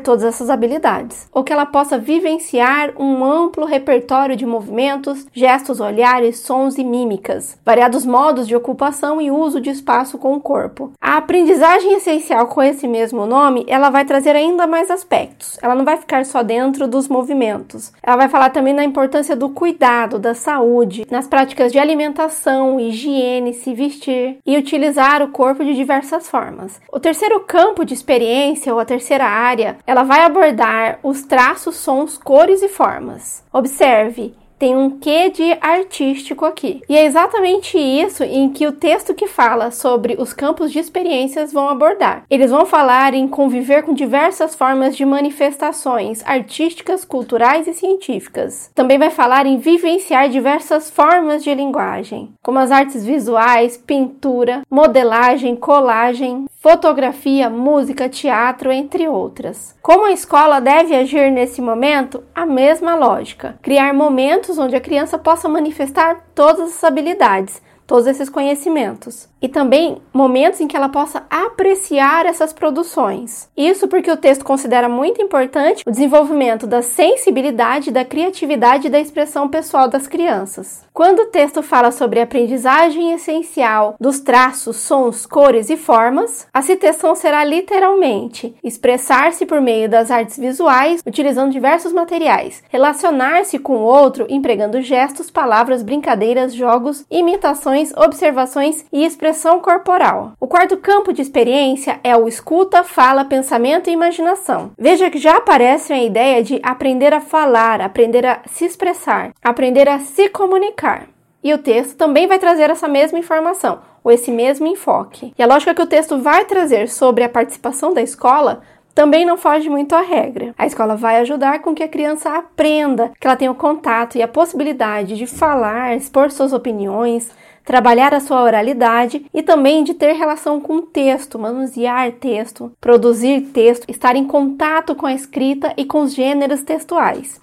todas 0.00 0.24
essas 0.24 0.48
habilidades, 0.48 1.28
ou 1.30 1.44
que 1.44 1.52
ela 1.52 1.66
possa 1.66 1.98
vivenciar 1.98 2.92
um 2.98 3.22
amplo 3.22 3.66
repertório 3.66 4.34
de 4.34 4.46
movimentos, 4.46 5.26
gestos, 5.32 5.78
olhares, 5.78 6.38
sons 6.38 6.78
e 6.78 6.84
mímicas, 6.84 7.58
variados 7.64 8.06
modos 8.06 8.46
de 8.48 8.56
ocupação 8.56 9.20
e 9.20 9.30
uso 9.30 9.60
de 9.60 9.68
espaço 9.68 10.16
com 10.16 10.34
o 10.34 10.40
corpo. 10.40 10.92
A 11.00 11.18
aprendizagem 11.18 11.94
essencial 11.94 12.46
com 12.46 12.62
esse 12.62 12.88
mesmo 12.88 13.26
nome, 13.26 13.64
ela 13.68 13.90
vai 13.90 14.04
trazer 14.04 14.34
ainda 14.34 14.66
mais 14.66 14.90
aspectos. 14.90 15.58
Ela 15.62 15.74
não 15.74 15.84
vai 15.84 15.96
ficar 15.98 16.24
só 16.24 16.42
dentro 16.42 16.88
dos 16.88 17.08
movimentos. 17.08 17.92
Ela 18.02 18.16
vai 18.16 18.28
falar 18.28 18.50
também 18.50 18.72
na 18.72 18.84
importância 18.84 19.36
do 19.36 19.50
cuidado, 19.50 20.18
da 20.18 20.34
saúde, 20.34 21.06
nas 21.10 21.26
práticas 21.26 21.72
de 21.72 21.78
alimentação, 21.78 22.80
higiene, 22.80 23.52
se 23.52 23.74
vestir 23.74 24.25
e 24.44 24.56
utilizar 24.56 25.22
o 25.22 25.30
corpo 25.30 25.64
de 25.64 25.74
diversas 25.74 26.28
formas. 26.28 26.80
O 26.92 27.00
terceiro 27.00 27.40
campo 27.40 27.84
de 27.84 27.94
experiência 27.94 28.72
ou 28.72 28.80
a 28.80 28.84
terceira 28.84 29.24
área, 29.24 29.76
ela 29.86 30.02
vai 30.02 30.22
abordar 30.22 30.98
os 31.02 31.22
traços, 31.22 31.76
sons, 31.76 32.18
cores 32.18 32.62
e 32.62 32.68
formas. 32.68 33.44
Observe, 33.52 34.34
tem 34.58 34.76
um 34.76 34.98
quê 34.98 35.30
de 35.30 35.56
artístico 35.60 36.44
aqui. 36.44 36.82
E 36.88 36.96
é 36.96 37.04
exatamente 37.04 37.78
isso 37.78 38.24
em 38.24 38.50
que 38.50 38.66
o 38.66 38.72
texto 38.72 39.14
que 39.14 39.26
fala 39.26 39.70
sobre 39.70 40.16
os 40.18 40.32
campos 40.32 40.72
de 40.72 40.78
experiências 40.78 41.52
vão 41.52 41.68
abordar. 41.68 42.24
Eles 42.30 42.50
vão 42.50 42.64
falar 42.66 43.14
em 43.14 43.28
conviver 43.28 43.82
com 43.82 43.94
diversas 43.94 44.54
formas 44.54 44.96
de 44.96 45.04
manifestações 45.04 46.22
artísticas, 46.24 47.04
culturais 47.04 47.66
e 47.66 47.74
científicas. 47.74 48.70
Também 48.74 48.98
vai 48.98 49.10
falar 49.10 49.46
em 49.46 49.58
vivenciar 49.58 50.28
diversas 50.28 50.90
formas 50.90 51.44
de 51.44 51.54
linguagem, 51.54 52.32
como 52.42 52.58
as 52.58 52.70
artes 52.70 53.04
visuais, 53.04 53.76
pintura, 53.76 54.62
modelagem, 54.70 55.54
colagem, 55.56 56.46
fotografia, 56.66 57.48
música, 57.48 58.08
teatro, 58.08 58.72
entre 58.72 59.06
outras. 59.06 59.76
Como 59.80 60.04
a 60.04 60.10
escola 60.10 60.60
deve 60.60 60.96
agir 60.96 61.30
nesse 61.30 61.62
momento? 61.62 62.24
A 62.34 62.44
mesma 62.44 62.96
lógica: 62.96 63.56
criar 63.62 63.94
momentos 63.94 64.58
onde 64.58 64.74
a 64.74 64.80
criança 64.80 65.16
possa 65.16 65.48
manifestar 65.48 66.26
todas 66.34 66.74
as 66.74 66.82
habilidades, 66.82 67.62
todos 67.86 68.08
esses 68.08 68.28
conhecimentos 68.28 69.28
e 69.40 69.48
também 69.48 69.98
momentos 70.12 70.60
em 70.60 70.66
que 70.66 70.76
ela 70.76 70.88
possa 70.88 71.24
apreciar 71.28 72.24
essas 72.26 72.52
produções. 72.52 73.48
Isso 73.56 73.86
porque 73.86 74.10
o 74.10 74.16
texto 74.16 74.44
considera 74.44 74.88
muito 74.88 75.20
importante 75.20 75.82
o 75.86 75.90
desenvolvimento 75.90 76.66
da 76.66 76.80
sensibilidade, 76.80 77.90
da 77.90 78.04
criatividade 78.04 78.86
e 78.86 78.90
da 78.90 78.98
expressão 78.98 79.48
pessoal 79.48 79.88
das 79.88 80.06
crianças. 80.06 80.84
Quando 80.92 81.20
o 81.20 81.26
texto 81.26 81.62
fala 81.62 81.90
sobre 81.90 82.20
a 82.20 82.22
aprendizagem 82.22 83.12
essencial 83.12 83.94
dos 84.00 84.20
traços, 84.20 84.76
sons, 84.76 85.26
cores 85.26 85.68
e 85.68 85.76
formas, 85.76 86.46
a 86.52 86.62
citação 86.62 87.14
será 87.14 87.44
literalmente 87.44 88.54
expressar-se 88.64 89.44
por 89.44 89.60
meio 89.60 89.88
das 89.88 90.10
artes 90.10 90.38
visuais, 90.38 91.02
utilizando 91.06 91.52
diversos 91.52 91.92
materiais, 91.92 92.62
relacionar-se 92.70 93.58
com 93.58 93.76
o 93.76 93.82
outro 93.82 94.26
empregando 94.30 94.80
gestos, 94.80 95.30
palavras, 95.30 95.82
brincadeiras, 95.82 96.54
jogos, 96.54 97.04
imitações, 97.10 97.92
observações 97.96 98.84
e 98.90 99.04
expressões 99.04 99.25
expressão 99.26 99.58
corporal. 99.58 100.32
O 100.38 100.46
quarto 100.46 100.76
campo 100.76 101.12
de 101.12 101.20
experiência 101.20 101.98
é 102.04 102.16
o 102.16 102.28
escuta, 102.28 102.84
fala, 102.84 103.24
pensamento 103.24 103.90
e 103.90 103.92
imaginação. 103.92 104.70
Veja 104.78 105.10
que 105.10 105.18
já 105.18 105.36
aparece 105.36 105.92
a 105.92 106.02
ideia 106.02 106.42
de 106.42 106.60
aprender 106.62 107.12
a 107.12 107.20
falar, 107.20 107.80
aprender 107.80 108.24
a 108.24 108.42
se 108.46 108.64
expressar, 108.64 109.32
aprender 109.42 109.88
a 109.88 109.98
se 109.98 110.28
comunicar. 110.28 111.08
E 111.42 111.52
o 111.52 111.58
texto 111.58 111.96
também 111.96 112.28
vai 112.28 112.38
trazer 112.38 112.70
essa 112.70 112.86
mesma 112.86 113.18
informação, 113.18 113.80
ou 114.04 114.12
esse 114.12 114.30
mesmo 114.30 114.66
enfoque. 114.66 115.32
E 115.36 115.42
a 115.42 115.46
lógica 115.46 115.74
que 115.74 115.82
o 115.82 115.86
texto 115.86 116.18
vai 116.18 116.44
trazer 116.44 116.88
sobre 116.88 117.24
a 117.24 117.28
participação 117.28 117.92
da 117.92 118.02
escola 118.02 118.62
também 118.94 119.26
não 119.26 119.36
foge 119.36 119.68
muito 119.68 119.94
à 119.94 120.00
regra. 120.00 120.54
A 120.56 120.66
escola 120.66 120.96
vai 120.96 121.18
ajudar 121.18 121.58
com 121.60 121.74
que 121.74 121.82
a 121.82 121.88
criança 121.88 122.30
aprenda, 122.30 123.12
que 123.20 123.26
ela 123.26 123.36
tenha 123.36 123.50
o 123.50 123.54
contato 123.54 124.16
e 124.16 124.22
a 124.22 124.28
possibilidade 124.28 125.16
de 125.16 125.26
falar, 125.26 125.94
expor 125.94 126.30
suas 126.30 126.54
opiniões, 126.54 127.30
trabalhar 127.66 128.14
a 128.14 128.20
sua 128.20 128.42
oralidade 128.42 129.26
e 129.34 129.42
também 129.42 129.82
de 129.82 129.92
ter 129.92 130.12
relação 130.12 130.60
com 130.60 130.76
o 130.76 130.82
texto, 130.82 131.38
manusear 131.38 132.12
texto, 132.12 132.72
produzir 132.80 133.40
texto, 133.52 133.84
estar 133.90 134.14
em 134.14 134.24
contato 134.24 134.94
com 134.94 135.04
a 135.04 135.12
escrita 135.12 135.74
e 135.76 135.84
com 135.84 136.02
os 136.02 136.14
gêneros 136.14 136.62
textuais. 136.62 137.40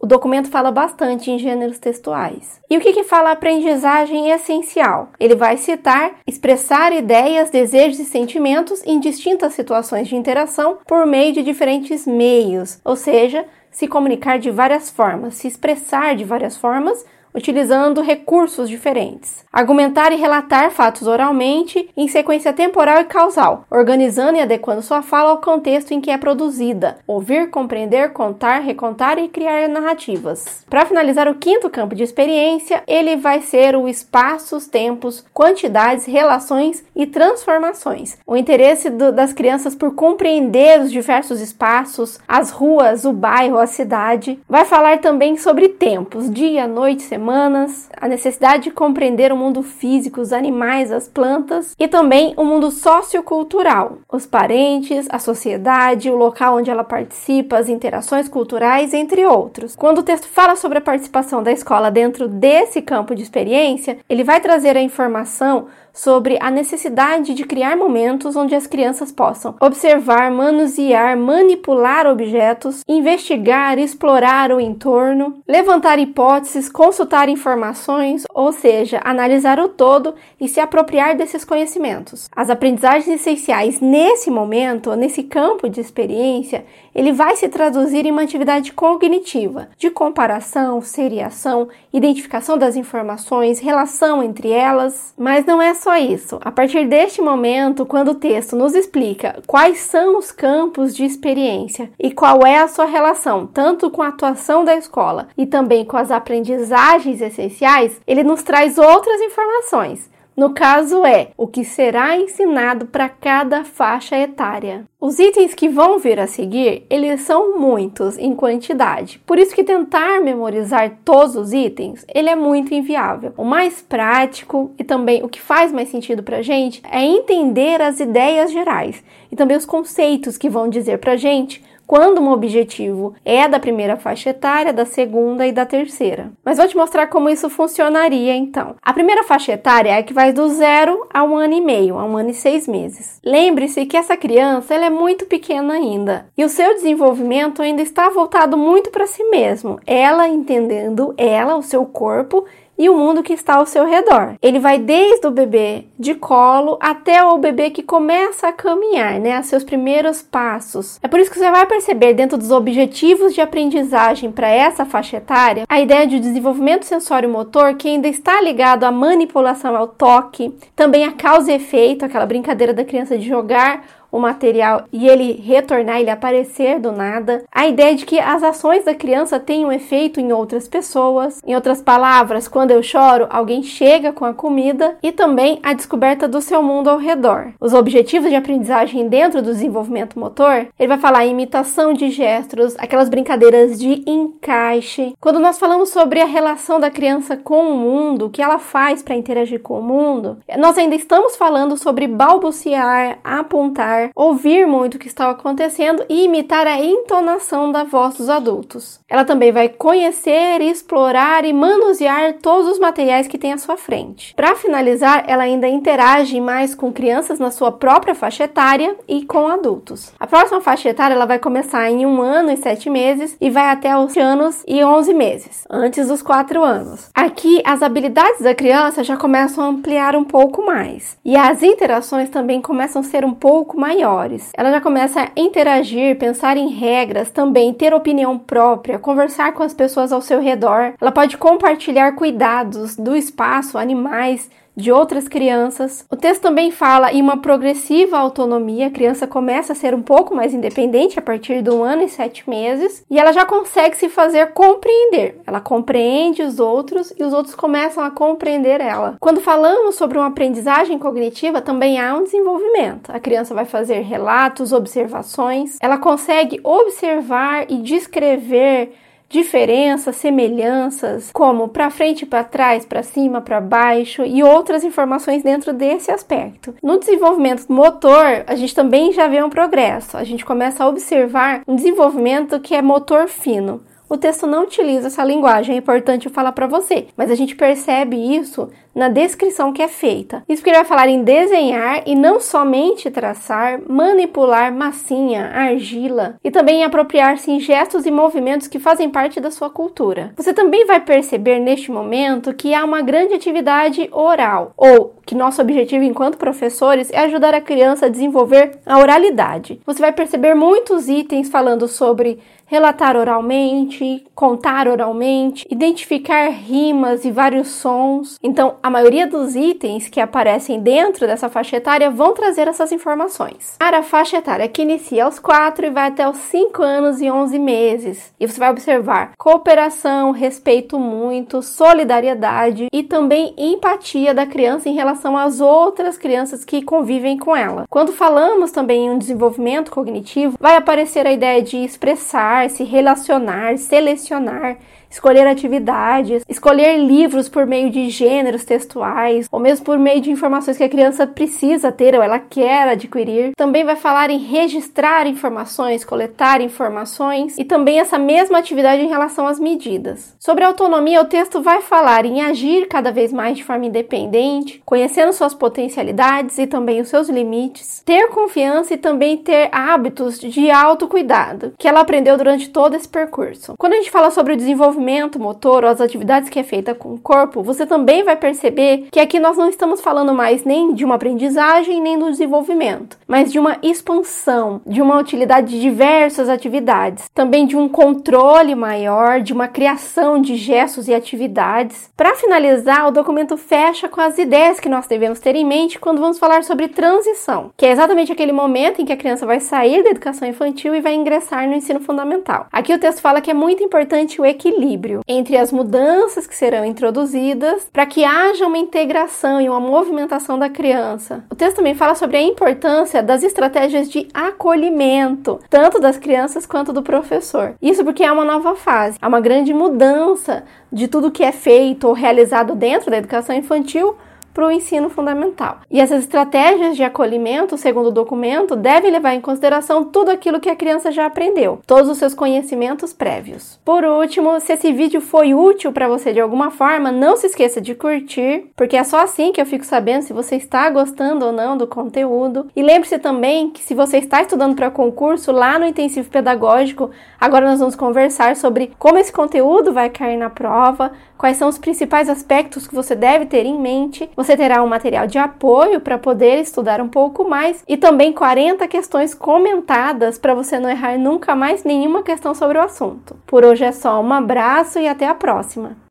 O 0.00 0.06
documento 0.06 0.48
fala 0.48 0.70
bastante 0.70 1.30
em 1.30 1.38
gêneros 1.38 1.78
textuais. 1.78 2.60
E 2.70 2.76
o 2.76 2.80
que, 2.80 2.92
que 2.92 3.04
fala 3.04 3.32
aprendizagem 3.32 4.30
essencial? 4.30 5.10
Ele 5.18 5.34
vai 5.34 5.56
citar 5.56 6.16
expressar 6.26 6.92
ideias, 6.92 7.50
desejos 7.50 7.98
e 7.98 8.04
sentimentos 8.04 8.82
em 8.84 8.98
distintas 8.98 9.52
situações 9.52 10.08
de 10.08 10.16
interação 10.16 10.78
por 10.86 11.06
meio 11.06 11.32
de 11.32 11.42
diferentes 11.42 12.06
meios, 12.06 12.78
ou 12.84 12.96
seja, 12.96 13.44
se 13.70 13.86
comunicar 13.86 14.38
de 14.38 14.50
várias 14.50 14.90
formas, 14.90 15.34
se 15.34 15.48
expressar 15.48 16.14
de 16.14 16.24
várias 16.24 16.56
formas 16.56 17.04
utilizando 17.36 18.00
recursos 18.00 18.68
diferentes. 18.68 19.44
Argumentar 19.52 20.10
e 20.10 20.16
relatar 20.16 20.70
fatos 20.70 21.06
oralmente 21.06 21.90
em 21.94 22.08
sequência 22.08 22.52
temporal 22.52 23.00
e 23.00 23.04
causal, 23.04 23.64
organizando 23.70 24.38
e 24.38 24.40
adequando 24.40 24.80
sua 24.80 25.02
fala 25.02 25.30
ao 25.30 25.40
contexto 25.40 25.92
em 25.92 26.00
que 26.00 26.10
é 26.10 26.16
produzida. 26.16 26.96
Ouvir, 27.06 27.50
compreender, 27.50 28.12
contar, 28.12 28.60
recontar 28.60 29.18
e 29.18 29.28
criar 29.28 29.68
narrativas. 29.68 30.64
Para 30.68 30.86
finalizar 30.86 31.28
o 31.28 31.34
quinto 31.34 31.68
campo 31.68 31.94
de 31.94 32.02
experiência, 32.02 32.82
ele 32.86 33.16
vai 33.16 33.42
ser 33.42 33.76
o 33.76 33.86
espaços, 33.86 34.66
tempos, 34.66 35.24
quantidades, 35.34 36.06
relações 36.06 36.84
e 36.94 37.06
transformações. 37.06 38.16
O 38.26 38.36
interesse 38.36 38.88
do, 38.88 39.12
das 39.12 39.34
crianças 39.34 39.74
por 39.74 39.94
compreender 39.94 40.80
os 40.80 40.90
diversos 40.90 41.40
espaços, 41.40 42.18
as 42.26 42.50
ruas, 42.50 43.04
o 43.04 43.12
bairro, 43.12 43.58
a 43.58 43.66
cidade. 43.66 44.38
Vai 44.48 44.64
falar 44.64 44.98
também 45.00 45.36
sobre 45.36 45.68
tempos, 45.68 46.30
dia, 46.30 46.66
noite, 46.66 47.02
semana 47.02 47.25
humanas, 47.26 47.88
a 47.96 48.06
necessidade 48.06 48.64
de 48.64 48.70
compreender 48.70 49.32
o 49.32 49.36
mundo 49.36 49.60
físico, 49.60 50.20
os 50.20 50.32
animais, 50.32 50.92
as 50.92 51.08
plantas 51.08 51.74
e 51.76 51.88
também 51.88 52.32
o 52.36 52.44
mundo 52.44 52.70
sociocultural, 52.70 53.98
os 54.10 54.24
parentes, 54.24 55.08
a 55.10 55.18
sociedade, 55.18 56.08
o 56.08 56.16
local 56.16 56.58
onde 56.58 56.70
ela 56.70 56.84
participa, 56.84 57.58
as 57.58 57.68
interações 57.68 58.28
culturais, 58.28 58.94
entre 58.94 59.26
outros. 59.26 59.74
Quando 59.74 59.98
o 59.98 60.02
texto 60.04 60.28
fala 60.28 60.54
sobre 60.54 60.78
a 60.78 60.80
participação 60.80 61.42
da 61.42 61.50
escola 61.50 61.90
dentro 61.90 62.28
desse 62.28 62.80
campo 62.80 63.12
de 63.12 63.22
experiência, 63.22 63.98
ele 64.08 64.22
vai 64.22 64.40
trazer 64.40 64.76
a 64.76 64.82
informação 64.82 65.66
sobre 65.96 66.38
a 66.40 66.50
necessidade 66.50 67.34
de 67.34 67.44
criar 67.44 67.76
momentos 67.76 68.36
onde 68.36 68.54
as 68.54 68.66
crianças 68.66 69.10
possam 69.10 69.56
observar, 69.58 70.30
manusear, 70.30 71.16
manipular 71.16 72.06
objetos, 72.06 72.82
investigar, 72.86 73.78
explorar 73.78 74.52
o 74.52 74.60
entorno, 74.60 75.38
levantar 75.48 75.98
hipóteses, 75.98 76.68
consultar 76.68 77.28
informações, 77.28 78.24
ou 78.32 78.52
seja, 78.52 79.00
analisar 79.02 79.58
o 79.58 79.68
todo 79.68 80.14
e 80.38 80.46
se 80.46 80.60
apropriar 80.60 81.16
desses 81.16 81.44
conhecimentos. 81.44 82.28
As 82.36 82.50
aprendizagens 82.50 83.08
essenciais 83.08 83.80
nesse 83.80 84.30
momento, 84.30 84.94
nesse 84.94 85.22
campo 85.22 85.68
de 85.68 85.80
experiência, 85.80 86.66
ele 86.94 87.12
vai 87.12 87.36
se 87.36 87.48
traduzir 87.48 88.06
em 88.06 88.10
uma 88.10 88.22
atividade 88.22 88.72
cognitiva 88.72 89.68
de 89.78 89.90
comparação, 89.90 90.80
seriação, 90.80 91.68
identificação 91.92 92.58
das 92.58 92.76
informações, 92.76 93.58
relação 93.60 94.22
entre 94.22 94.50
elas, 94.50 95.14
mas 95.16 95.44
não 95.44 95.60
é 95.60 95.74
só 95.74 95.85
só 95.86 95.96
isso. 95.98 96.40
A 96.42 96.50
partir 96.50 96.84
deste 96.88 97.22
momento, 97.22 97.86
quando 97.86 98.08
o 98.08 98.14
texto 98.16 98.56
nos 98.56 98.74
explica 98.74 99.40
quais 99.46 99.78
são 99.78 100.18
os 100.18 100.32
campos 100.32 100.92
de 100.92 101.04
experiência 101.04 101.92
e 101.96 102.10
qual 102.10 102.44
é 102.44 102.58
a 102.58 102.66
sua 102.66 102.86
relação 102.86 103.46
tanto 103.46 103.88
com 103.88 104.02
a 104.02 104.08
atuação 104.08 104.64
da 104.64 104.74
escola 104.74 105.28
e 105.38 105.46
também 105.46 105.84
com 105.84 105.96
as 105.96 106.10
aprendizagens 106.10 107.20
essenciais, 107.20 108.00
ele 108.04 108.24
nos 108.24 108.42
traz 108.42 108.78
outras 108.78 109.20
informações 109.20 110.10
no 110.36 110.50
caso, 110.50 111.02
é 111.06 111.28
o 111.34 111.46
que 111.46 111.64
será 111.64 112.14
ensinado 112.14 112.84
para 112.86 113.08
cada 113.08 113.64
faixa 113.64 114.18
etária. 114.18 114.84
Os 115.00 115.18
itens 115.18 115.54
que 115.54 115.66
vão 115.66 115.98
vir 115.98 116.20
a 116.20 116.26
seguir, 116.26 116.84
eles 116.90 117.22
são 117.22 117.58
muitos 117.58 118.18
em 118.18 118.34
quantidade. 118.34 119.18
Por 119.24 119.38
isso 119.38 119.54
que 119.54 119.64
tentar 119.64 120.20
memorizar 120.20 120.98
todos 121.02 121.36
os 121.36 121.54
itens, 121.54 122.04
ele 122.14 122.28
é 122.28 122.36
muito 122.36 122.74
inviável. 122.74 123.32
O 123.36 123.44
mais 123.44 123.80
prático 123.80 124.74
e 124.78 124.84
também 124.84 125.24
o 125.24 125.28
que 125.28 125.40
faz 125.40 125.72
mais 125.72 125.88
sentido 125.88 126.22
para 126.22 126.38
a 126.38 126.42
gente 126.42 126.82
é 126.90 127.02
entender 127.02 127.80
as 127.80 127.98
ideias 127.98 128.52
gerais 128.52 129.02
e 129.32 129.36
também 129.36 129.56
os 129.56 129.64
conceitos 129.64 130.36
que 130.36 130.50
vão 130.50 130.68
dizer 130.68 130.98
para 130.98 131.12
a 131.12 131.16
gente 131.16 131.64
quando 131.86 132.20
um 132.20 132.30
objetivo 132.30 133.14
é 133.24 133.46
da 133.48 133.60
primeira 133.60 133.96
faixa 133.96 134.30
etária, 134.30 134.72
da 134.72 134.84
segunda 134.84 135.46
e 135.46 135.52
da 135.52 135.64
terceira. 135.64 136.32
Mas 136.44 136.58
vou 136.58 136.66
te 136.66 136.76
mostrar 136.76 137.06
como 137.06 137.30
isso 137.30 137.48
funcionaria 137.48 138.34
então. 138.34 138.74
A 138.82 138.92
primeira 138.92 139.22
faixa 139.22 139.52
etária 139.52 139.90
é 139.90 139.98
a 139.98 140.02
que 140.02 140.12
vai 140.12 140.32
do 140.32 140.48
zero 140.48 141.06
a 141.12 141.22
um 141.22 141.36
ano 141.36 141.54
e 141.54 141.60
meio, 141.60 141.98
a 141.98 142.04
um 142.04 142.16
ano 142.16 142.30
e 142.30 142.34
seis 142.34 142.66
meses. 142.66 143.20
Lembre-se 143.24 143.86
que 143.86 143.96
essa 143.96 144.16
criança 144.16 144.74
ela 144.74 144.86
é 144.86 144.90
muito 144.90 145.26
pequena 145.26 145.74
ainda 145.74 146.26
e 146.36 146.44
o 146.44 146.48
seu 146.48 146.74
desenvolvimento 146.74 147.62
ainda 147.62 147.82
está 147.82 148.10
voltado 148.10 148.56
muito 148.56 148.90
para 148.90 149.06
si 149.06 149.22
mesmo. 149.24 149.78
Ela 149.86 150.28
entendendo 150.28 151.14
ela, 151.16 151.56
o 151.56 151.62
seu 151.62 151.84
corpo 151.84 152.44
e 152.78 152.88
o 152.88 152.96
mundo 152.96 153.22
que 153.22 153.32
está 153.32 153.56
ao 153.56 153.66
seu 153.66 153.86
redor. 153.86 154.34
Ele 154.42 154.58
vai 154.58 154.78
desde 154.78 155.26
o 155.26 155.30
bebê 155.30 155.84
de 155.98 156.14
colo 156.14 156.76
até 156.80 157.22
o 157.24 157.38
bebê 157.38 157.70
que 157.70 157.82
começa 157.82 158.48
a 158.48 158.52
caminhar, 158.52 159.18
né, 159.18 159.36
a 159.36 159.42
seus 159.42 159.64
primeiros 159.64 160.22
passos. 160.22 160.98
É 161.02 161.08
por 161.08 161.20
isso 161.20 161.30
que 161.30 161.38
você 161.38 161.50
vai 161.50 161.66
perceber 161.66 162.14
dentro 162.14 162.36
dos 162.36 162.50
objetivos 162.50 163.34
de 163.34 163.40
aprendizagem 163.40 164.30
para 164.30 164.48
essa 164.48 164.84
faixa 164.84 165.16
etária 165.16 165.64
a 165.68 165.80
ideia 165.80 166.06
de 166.06 166.20
desenvolvimento 166.20 166.84
sensório 166.84 167.28
motor 167.28 167.74
que 167.74 167.88
ainda 167.88 168.08
está 168.08 168.40
ligado 168.40 168.84
à 168.84 168.92
manipulação 168.92 169.76
ao 169.76 169.88
toque, 169.88 170.54
também 170.74 171.04
a 171.04 171.12
causa 171.12 171.52
e 171.52 171.56
efeito, 171.56 172.04
aquela 172.04 172.26
brincadeira 172.26 172.72
da 172.72 172.84
criança 172.84 173.16
de 173.18 173.26
jogar 173.26 173.84
o 174.16 174.20
material 174.20 174.84
e 174.92 175.08
ele 175.08 175.32
retornar, 175.32 176.00
ele 176.00 176.10
aparecer 176.10 176.80
do 176.80 176.92
nada. 176.92 177.44
A 177.52 177.66
ideia 177.66 177.94
de 177.94 178.06
que 178.06 178.18
as 178.18 178.42
ações 178.42 178.84
da 178.84 178.94
criança 178.94 179.38
têm 179.38 179.64
um 179.64 179.72
efeito 179.72 180.20
em 180.20 180.32
outras 180.32 180.68
pessoas. 180.68 181.40
Em 181.46 181.54
outras 181.54 181.82
palavras, 181.82 182.48
quando 182.48 182.70
eu 182.70 182.82
choro, 182.82 183.26
alguém 183.30 183.62
chega 183.62 184.12
com 184.12 184.24
a 184.24 184.34
comida 184.34 184.96
e 185.02 185.12
também 185.12 185.58
a 185.62 185.72
descoberta 185.72 186.26
do 186.26 186.40
seu 186.40 186.62
mundo 186.62 186.88
ao 186.88 186.98
redor. 186.98 187.52
Os 187.60 187.74
objetivos 187.74 188.30
de 188.30 188.36
aprendizagem 188.36 189.08
dentro 189.08 189.42
do 189.42 189.52
desenvolvimento 189.52 190.18
motor, 190.18 190.68
ele 190.78 190.88
vai 190.88 190.98
falar 190.98 191.26
imitação 191.26 191.92
de 191.92 192.10
gestos, 192.10 192.74
aquelas 192.78 193.08
brincadeiras 193.08 193.78
de 193.78 194.02
encaixe. 194.06 195.14
Quando 195.20 195.38
nós 195.38 195.58
falamos 195.58 195.90
sobre 195.90 196.20
a 196.20 196.26
relação 196.26 196.80
da 196.80 196.90
criança 196.90 197.36
com 197.36 197.70
o 197.70 197.76
mundo, 197.76 198.26
o 198.26 198.30
que 198.30 198.42
ela 198.42 198.58
faz 198.58 199.02
para 199.02 199.16
interagir 199.16 199.60
com 199.60 199.78
o 199.78 199.82
mundo, 199.82 200.38
nós 200.58 200.78
ainda 200.78 200.94
estamos 200.94 201.36
falando 201.36 201.76
sobre 201.76 202.06
balbuciar, 202.06 203.18
apontar, 203.22 204.05
ouvir 204.14 204.66
muito 204.66 204.94
o 204.94 204.98
que 204.98 205.08
estava 205.08 205.32
acontecendo 205.32 206.04
e 206.08 206.24
imitar 206.24 206.66
a 206.66 206.80
entonação 206.80 207.70
da 207.72 207.84
voz 207.84 208.16
dos 208.16 208.28
adultos. 208.28 209.00
Ela 209.08 209.24
também 209.24 209.52
vai 209.52 209.68
conhecer, 209.68 210.60
explorar 210.60 211.44
e 211.44 211.52
manusear 211.52 212.34
todos 212.42 212.68
os 212.68 212.78
materiais 212.78 213.26
que 213.26 213.38
tem 213.38 213.52
à 213.52 213.58
sua 213.58 213.76
frente. 213.76 214.34
Para 214.34 214.56
finalizar, 214.56 215.24
ela 215.26 215.44
ainda 215.44 215.68
interage 215.68 216.40
mais 216.40 216.74
com 216.74 216.92
crianças 216.92 217.38
na 217.38 217.50
sua 217.50 217.72
própria 217.72 218.14
faixa 218.14 218.44
etária 218.44 218.96
e 219.08 219.24
com 219.24 219.48
adultos. 219.48 220.12
A 220.18 220.26
próxima 220.26 220.60
faixa 220.60 220.88
etária 220.88 221.14
ela 221.14 221.26
vai 221.26 221.38
começar 221.38 221.88
em 221.90 222.04
um 222.04 222.20
ano 222.20 222.50
e 222.50 222.56
sete 222.56 222.90
meses 222.90 223.36
e 223.40 223.50
vai 223.50 223.70
até 223.70 223.96
os 223.96 224.16
anos 224.16 224.64
e 224.66 224.82
onze 224.84 225.14
meses, 225.14 225.64
antes 225.70 226.08
dos 226.08 226.22
quatro 226.22 226.62
anos. 226.62 227.10
Aqui, 227.14 227.62
as 227.64 227.82
habilidades 227.82 228.40
da 228.40 228.54
criança 228.54 229.04
já 229.04 229.16
começam 229.16 229.64
a 229.64 229.68
ampliar 229.68 230.16
um 230.16 230.24
pouco 230.24 230.64
mais 230.64 231.16
e 231.24 231.36
as 231.36 231.62
interações 231.62 232.30
também 232.30 232.60
começam 232.60 233.00
a 233.00 233.04
ser 233.04 233.24
um 233.24 233.34
pouco 233.34 233.78
mais 233.78 233.95
maiores. 233.96 234.50
Ela 234.54 234.70
já 234.70 234.80
começa 234.80 235.22
a 235.22 235.28
interagir, 235.36 236.18
pensar 236.18 236.56
em 236.56 236.68
regras, 236.68 237.30
também 237.30 237.72
ter 237.72 237.94
opinião 237.94 238.38
própria, 238.38 238.98
conversar 238.98 239.52
com 239.52 239.62
as 239.62 239.72
pessoas 239.72 240.12
ao 240.12 240.20
seu 240.20 240.40
redor. 240.40 240.94
Ela 241.00 241.10
pode 241.10 241.36
compartilhar 241.36 242.12
cuidados 242.12 242.96
do 242.96 243.16
espaço, 243.16 243.78
animais, 243.78 244.50
de 244.76 244.92
outras 244.92 245.26
crianças. 245.26 246.04
O 246.10 246.16
texto 246.16 246.42
também 246.42 246.70
fala 246.70 247.12
em 247.12 247.22
uma 247.22 247.38
progressiva 247.38 248.18
autonomia, 248.18 248.88
a 248.88 248.90
criança 248.90 249.26
começa 249.26 249.72
a 249.72 249.76
ser 249.76 249.94
um 249.94 250.02
pouco 250.02 250.34
mais 250.34 250.52
independente 250.52 251.18
a 251.18 251.22
partir 251.22 251.62
do 251.62 251.82
ano 251.82 252.02
e 252.02 252.08
sete 252.08 252.48
meses 252.48 253.04
e 253.10 253.18
ela 253.18 253.32
já 253.32 253.46
consegue 253.46 253.96
se 253.96 254.08
fazer 254.08 254.52
compreender. 254.52 255.40
Ela 255.46 255.60
compreende 255.60 256.42
os 256.42 256.60
outros 256.60 257.12
e 257.18 257.24
os 257.24 257.32
outros 257.32 257.54
começam 257.54 258.04
a 258.04 258.10
compreender 258.10 258.80
ela. 258.80 259.16
Quando 259.20 259.40
falamos 259.40 259.94
sobre 259.94 260.18
uma 260.18 260.26
aprendizagem 260.26 260.98
cognitiva, 260.98 261.62
também 261.62 261.98
há 261.98 262.14
um 262.14 262.24
desenvolvimento. 262.24 263.10
A 263.10 263.18
criança 263.18 263.54
vai 263.54 263.64
fazer 263.64 264.00
relatos, 264.00 264.72
observações, 264.72 265.78
ela 265.80 265.98
consegue 265.98 266.60
observar 266.62 267.66
e 267.70 267.78
descrever 267.78 268.92
diferenças, 269.28 270.16
semelhanças, 270.16 271.30
como 271.32 271.68
para 271.68 271.90
frente, 271.90 272.24
para 272.24 272.44
trás, 272.44 272.84
para 272.84 273.02
cima, 273.02 273.40
para 273.40 273.60
baixo 273.60 274.22
e 274.24 274.42
outras 274.42 274.84
informações 274.84 275.42
dentro 275.42 275.72
desse 275.72 276.10
aspecto. 276.10 276.74
No 276.82 276.98
desenvolvimento 276.98 277.70
motor, 277.70 278.44
a 278.46 278.54
gente 278.54 278.74
também 278.74 279.12
já 279.12 279.26
vê 279.26 279.42
um 279.42 279.50
progresso. 279.50 280.16
A 280.16 280.24
gente 280.24 280.44
começa 280.44 280.84
a 280.84 280.88
observar 280.88 281.62
um 281.66 281.74
desenvolvimento 281.74 282.60
que 282.60 282.74
é 282.74 282.82
motor 282.82 283.28
fino. 283.28 283.82
O 284.08 284.16
texto 284.16 284.46
não 284.46 284.62
utiliza 284.62 285.08
essa 285.08 285.24
linguagem, 285.24 285.74
é 285.74 285.78
importante 285.78 286.26
eu 286.26 286.32
falar 286.32 286.52
para 286.52 286.68
você, 286.68 287.08
mas 287.16 287.28
a 287.28 287.34
gente 287.34 287.56
percebe 287.56 288.16
isso 288.16 288.70
na 288.96 289.10
descrição 289.10 289.74
que 289.74 289.82
é 289.82 289.88
feita. 289.88 290.42
Isso 290.48 290.62
que 290.62 290.70
ele 290.70 290.78
vai 290.78 290.86
falar 290.86 291.08
em 291.08 291.22
desenhar 291.22 292.02
e 292.06 292.14
não 292.14 292.40
somente 292.40 293.10
traçar, 293.10 293.78
manipular 293.86 294.72
massinha, 294.72 295.50
argila 295.54 296.36
e 296.42 296.50
também 296.50 296.82
apropriar-se 296.82 297.50
em 297.50 297.60
gestos 297.60 298.06
e 298.06 298.10
movimentos 298.10 298.66
que 298.66 298.78
fazem 298.78 299.10
parte 299.10 299.38
da 299.38 299.50
sua 299.50 299.68
cultura. 299.68 300.32
Você 300.34 300.54
também 300.54 300.86
vai 300.86 301.00
perceber 301.00 301.58
neste 301.58 301.92
momento 301.92 302.54
que 302.54 302.74
há 302.74 302.82
uma 302.82 303.02
grande 303.02 303.34
atividade 303.34 304.08
oral, 304.10 304.72
ou 304.76 305.14
que 305.26 305.34
nosso 305.34 305.60
objetivo 305.60 306.04
enquanto 306.04 306.38
professores 306.38 307.10
é 307.12 307.18
ajudar 307.20 307.52
a 307.52 307.60
criança 307.60 308.06
a 308.06 308.08
desenvolver 308.08 308.78
a 308.86 308.98
oralidade. 308.98 309.80
Você 309.84 310.00
vai 310.00 310.12
perceber 310.12 310.54
muitos 310.54 311.08
itens 311.08 311.50
falando 311.50 311.86
sobre 311.86 312.38
relatar 312.66 313.16
oralmente, 313.16 314.24
contar 314.34 314.88
oralmente, 314.88 315.66
identificar 315.70 316.48
rimas 316.48 317.24
e 317.24 317.30
vários 317.30 317.68
sons. 317.68 318.38
Então, 318.42 318.76
a 318.86 318.90
maioria 318.90 319.26
dos 319.26 319.56
itens 319.56 320.08
que 320.08 320.20
aparecem 320.20 320.78
dentro 320.78 321.26
dessa 321.26 321.48
faixa 321.48 321.76
etária 321.76 322.08
vão 322.08 322.32
trazer 322.34 322.68
essas 322.68 322.92
informações. 322.92 323.74
Para 323.80 323.98
a 323.98 324.02
faixa 324.04 324.36
etária 324.36 324.68
que 324.68 324.82
inicia 324.82 325.24
aos 325.24 325.40
4 325.40 325.86
e 325.86 325.90
vai 325.90 326.06
até 326.06 326.28
os 326.28 326.36
5 326.36 326.84
anos 326.84 327.20
e 327.20 327.28
11 327.28 327.58
meses. 327.58 328.32
E 328.38 328.46
você 328.46 328.60
vai 328.60 328.70
observar 328.70 329.32
cooperação, 329.36 330.30
respeito 330.30 331.00
muito, 331.00 331.62
solidariedade 331.62 332.86
e 332.92 333.02
também 333.02 333.52
empatia 333.58 334.32
da 334.32 334.46
criança 334.46 334.88
em 334.88 334.94
relação 334.94 335.36
às 335.36 335.60
outras 335.60 336.16
crianças 336.16 336.64
que 336.64 336.80
convivem 336.80 337.36
com 337.36 337.56
ela. 337.56 337.86
Quando 337.90 338.12
falamos 338.12 338.70
também 338.70 339.06
em 339.06 339.10
um 339.10 339.18
desenvolvimento 339.18 339.90
cognitivo, 339.90 340.56
vai 340.60 340.76
aparecer 340.76 341.26
a 341.26 341.32
ideia 341.32 341.60
de 341.60 341.78
expressar, 341.78 342.70
se 342.70 342.84
relacionar, 342.84 343.78
selecionar 343.78 344.78
escolher 345.10 345.46
atividades, 345.46 346.44
escolher 346.48 346.98
livros 346.98 347.48
por 347.48 347.66
meio 347.66 347.90
de 347.90 348.10
gêneros 348.10 348.64
textuais, 348.64 349.48
ou 349.50 349.58
mesmo 349.58 349.84
por 349.84 349.98
meio 349.98 350.20
de 350.20 350.30
informações 350.30 350.76
que 350.76 350.84
a 350.84 350.88
criança 350.88 351.26
precisa 351.26 351.92
ter 351.92 352.14
ou 352.14 352.22
ela 352.22 352.38
quer 352.38 352.88
adquirir. 352.88 353.52
Também 353.56 353.84
vai 353.84 353.96
falar 353.96 354.30
em 354.30 354.38
registrar 354.38 355.26
informações, 355.26 356.04
coletar 356.04 356.60
informações 356.60 357.56
e 357.58 357.64
também 357.64 358.00
essa 358.00 358.18
mesma 358.18 358.58
atividade 358.58 359.02
em 359.02 359.08
relação 359.08 359.46
às 359.46 359.58
medidas. 359.58 360.34
Sobre 360.38 360.64
autonomia, 360.64 361.22
o 361.22 361.26
texto 361.26 361.62
vai 361.62 361.80
falar 361.80 362.24
em 362.24 362.42
agir 362.42 362.86
cada 362.88 363.10
vez 363.10 363.32
mais 363.32 363.56
de 363.56 363.64
forma 363.64 363.86
independente, 363.86 364.82
conhecendo 364.84 365.32
suas 365.32 365.54
potencialidades 365.54 366.58
e 366.58 366.66
também 366.66 367.00
os 367.00 367.08
seus 367.08 367.28
limites, 367.28 368.02
ter 368.04 368.28
confiança 368.28 368.94
e 368.94 368.98
também 368.98 369.36
ter 369.36 369.68
hábitos 369.72 370.38
de 370.38 370.70
autocuidado, 370.70 371.72
que 371.78 371.88
ela 371.88 372.00
aprendeu 372.00 372.36
durante 372.36 372.68
todo 372.68 372.94
esse 372.94 373.08
percurso. 373.08 373.74
Quando 373.78 373.94
a 373.94 373.96
gente 373.96 374.10
fala 374.10 374.30
sobre 374.30 374.52
o 374.52 374.56
desenvolvimento 374.56 374.95
desenvolvimento 374.96 375.38
motor 375.38 375.84
ou 375.84 375.90
as 375.90 376.00
atividades 376.00 376.48
que 376.48 376.58
é 376.58 376.62
feita 376.62 376.94
com 376.94 377.14
o 377.14 377.18
corpo, 377.18 377.62
você 377.62 377.86
também 377.86 378.24
vai 378.24 378.36
perceber 378.36 379.06
que 379.12 379.20
aqui 379.20 379.38
nós 379.38 379.56
não 379.56 379.68
estamos 379.68 380.00
falando 380.00 380.32
mais 380.32 380.64
nem 380.64 380.94
de 380.94 381.04
uma 381.04 381.16
aprendizagem 381.16 382.00
nem 382.00 382.18
do 382.18 382.30
desenvolvimento, 382.30 383.18
mas 383.26 383.52
de 383.52 383.58
uma 383.58 383.76
expansão, 383.82 384.80
de 384.86 385.02
uma 385.02 385.18
utilidade 385.18 385.68
de 385.68 385.80
diversas 385.80 386.48
atividades, 386.48 387.28
também 387.34 387.66
de 387.66 387.76
um 387.76 387.88
controle 387.88 388.74
maior, 388.74 389.40
de 389.40 389.52
uma 389.52 389.68
criação 389.68 390.40
de 390.40 390.56
gestos 390.56 391.08
e 391.08 391.14
atividades. 391.14 392.10
Para 392.16 392.34
finalizar, 392.34 393.06
o 393.06 393.12
documento 393.12 393.56
fecha 393.56 394.08
com 394.08 394.20
as 394.20 394.38
ideias 394.38 394.80
que 394.80 394.88
nós 394.88 395.06
devemos 395.06 395.40
ter 395.40 395.54
em 395.54 395.64
mente 395.64 395.98
quando 395.98 396.20
vamos 396.20 396.38
falar 396.38 396.64
sobre 396.64 396.88
transição, 396.88 397.70
que 397.76 397.86
é 397.86 397.92
exatamente 397.92 398.32
aquele 398.32 398.52
momento 398.52 399.00
em 399.00 399.04
que 399.04 399.12
a 399.12 399.16
criança 399.16 399.46
vai 399.46 399.60
sair 399.60 400.02
da 400.02 400.10
educação 400.10 400.48
infantil 400.48 400.94
e 400.94 401.00
vai 401.00 401.14
ingressar 401.14 401.68
no 401.68 401.74
ensino 401.74 402.00
fundamental. 402.00 402.66
Aqui 402.72 402.92
o 402.92 402.98
texto 402.98 403.20
fala 403.20 403.40
que 403.40 403.50
é 403.50 403.54
muito 403.54 403.82
importante 403.82 404.40
o 404.40 404.46
equilíbrio 404.46 404.85
equilíbrio 404.86 405.20
entre 405.26 405.56
as 405.56 405.72
mudanças 405.72 406.46
que 406.46 406.54
serão 406.54 406.84
introduzidas 406.84 407.88
para 407.92 408.06
que 408.06 408.24
haja 408.24 408.66
uma 408.66 408.78
integração 408.78 409.60
e 409.60 409.68
uma 409.68 409.80
movimentação 409.80 410.58
da 410.58 410.68
criança. 410.68 411.44
O 411.50 411.54
texto 411.54 411.76
também 411.76 411.94
fala 411.94 412.14
sobre 412.14 412.36
a 412.36 412.42
importância 412.42 413.22
das 413.22 413.42
estratégias 413.42 414.08
de 414.08 414.28
acolhimento, 414.32 415.60
tanto 415.68 416.00
das 416.00 416.16
crianças 416.16 416.66
quanto 416.66 416.92
do 416.92 417.02
professor. 417.02 417.74
Isso 417.82 418.04
porque 418.04 418.24
é 418.24 418.30
uma 418.30 418.44
nova 418.44 418.76
fase, 418.76 419.18
há 419.20 419.28
uma 419.28 419.40
grande 419.40 419.74
mudança 419.74 420.64
de 420.92 421.08
tudo 421.08 421.30
que 421.30 421.42
é 421.42 421.52
feito 421.52 422.06
ou 422.06 422.12
realizado 422.12 422.74
dentro 422.74 423.10
da 423.10 423.18
educação 423.18 423.54
infantil 423.54 424.16
para 424.56 424.66
o 424.66 424.70
ensino 424.70 425.10
fundamental. 425.10 425.80
E 425.90 426.00
essas 426.00 426.20
estratégias 426.20 426.96
de 426.96 427.04
acolhimento, 427.04 427.76
segundo 427.76 428.06
o 428.06 428.10
documento, 428.10 428.74
devem 428.74 429.10
levar 429.10 429.34
em 429.34 429.40
consideração 429.40 430.02
tudo 430.02 430.30
aquilo 430.30 430.58
que 430.58 430.70
a 430.70 430.74
criança 430.74 431.12
já 431.12 431.26
aprendeu, 431.26 431.80
todos 431.86 432.08
os 432.08 432.16
seus 432.16 432.32
conhecimentos 432.32 433.12
prévios. 433.12 433.78
Por 433.84 434.02
último, 434.02 434.58
se 434.58 434.72
esse 434.72 434.90
vídeo 434.92 435.20
foi 435.20 435.52
útil 435.52 435.92
para 435.92 436.08
você 436.08 436.32
de 436.32 436.40
alguma 436.40 436.70
forma, 436.70 437.12
não 437.12 437.36
se 437.36 437.48
esqueça 437.48 437.82
de 437.82 437.94
curtir, 437.94 438.70
porque 438.74 438.96
é 438.96 439.04
só 439.04 439.20
assim 439.20 439.52
que 439.52 439.60
eu 439.60 439.66
fico 439.66 439.84
sabendo 439.84 440.22
se 440.22 440.32
você 440.32 440.56
está 440.56 440.88
gostando 440.88 441.44
ou 441.44 441.52
não 441.52 441.76
do 441.76 441.86
conteúdo. 441.86 442.70
E 442.74 442.82
lembre-se 442.82 443.18
também 443.18 443.68
que 443.68 443.82
se 443.82 443.92
você 443.92 444.16
está 444.16 444.40
estudando 444.40 444.74
para 444.74 444.90
concurso 444.90 445.52
lá 445.52 445.78
no 445.78 445.84
intensivo 445.84 446.30
pedagógico, 446.30 447.10
agora 447.38 447.68
nós 447.68 447.78
vamos 447.78 447.94
conversar 447.94 448.56
sobre 448.56 448.94
como 448.98 449.18
esse 449.18 449.30
conteúdo 449.32 449.92
vai 449.92 450.08
cair 450.08 450.38
na 450.38 450.48
prova, 450.48 451.12
quais 451.36 451.58
são 451.58 451.68
os 451.68 451.76
principais 451.76 452.30
aspectos 452.30 452.86
que 452.86 452.94
você 452.94 453.14
deve 453.14 453.44
ter 453.44 453.66
em 453.66 453.78
mente. 453.78 454.30
Você 454.46 454.56
terá 454.56 454.80
um 454.80 454.86
material 454.86 455.26
de 455.26 455.38
apoio 455.38 456.00
para 456.00 456.16
poder 456.16 456.60
estudar 456.60 457.00
um 457.00 457.08
pouco 457.08 457.48
mais 457.48 457.82
e 457.88 457.96
também 457.96 458.32
40 458.32 458.86
questões 458.86 459.34
comentadas 459.34 460.38
para 460.38 460.54
você 460.54 460.78
não 460.78 460.88
errar 460.88 461.18
nunca 461.18 461.56
mais 461.56 461.82
nenhuma 461.82 462.22
questão 462.22 462.54
sobre 462.54 462.78
o 462.78 462.82
assunto. 462.82 463.36
Por 463.44 463.64
hoje 463.64 463.82
é 463.82 463.90
só, 463.90 464.22
um 464.22 464.32
abraço 464.32 465.00
e 465.00 465.08
até 465.08 465.26
a 465.26 465.34
próxima! 465.34 466.05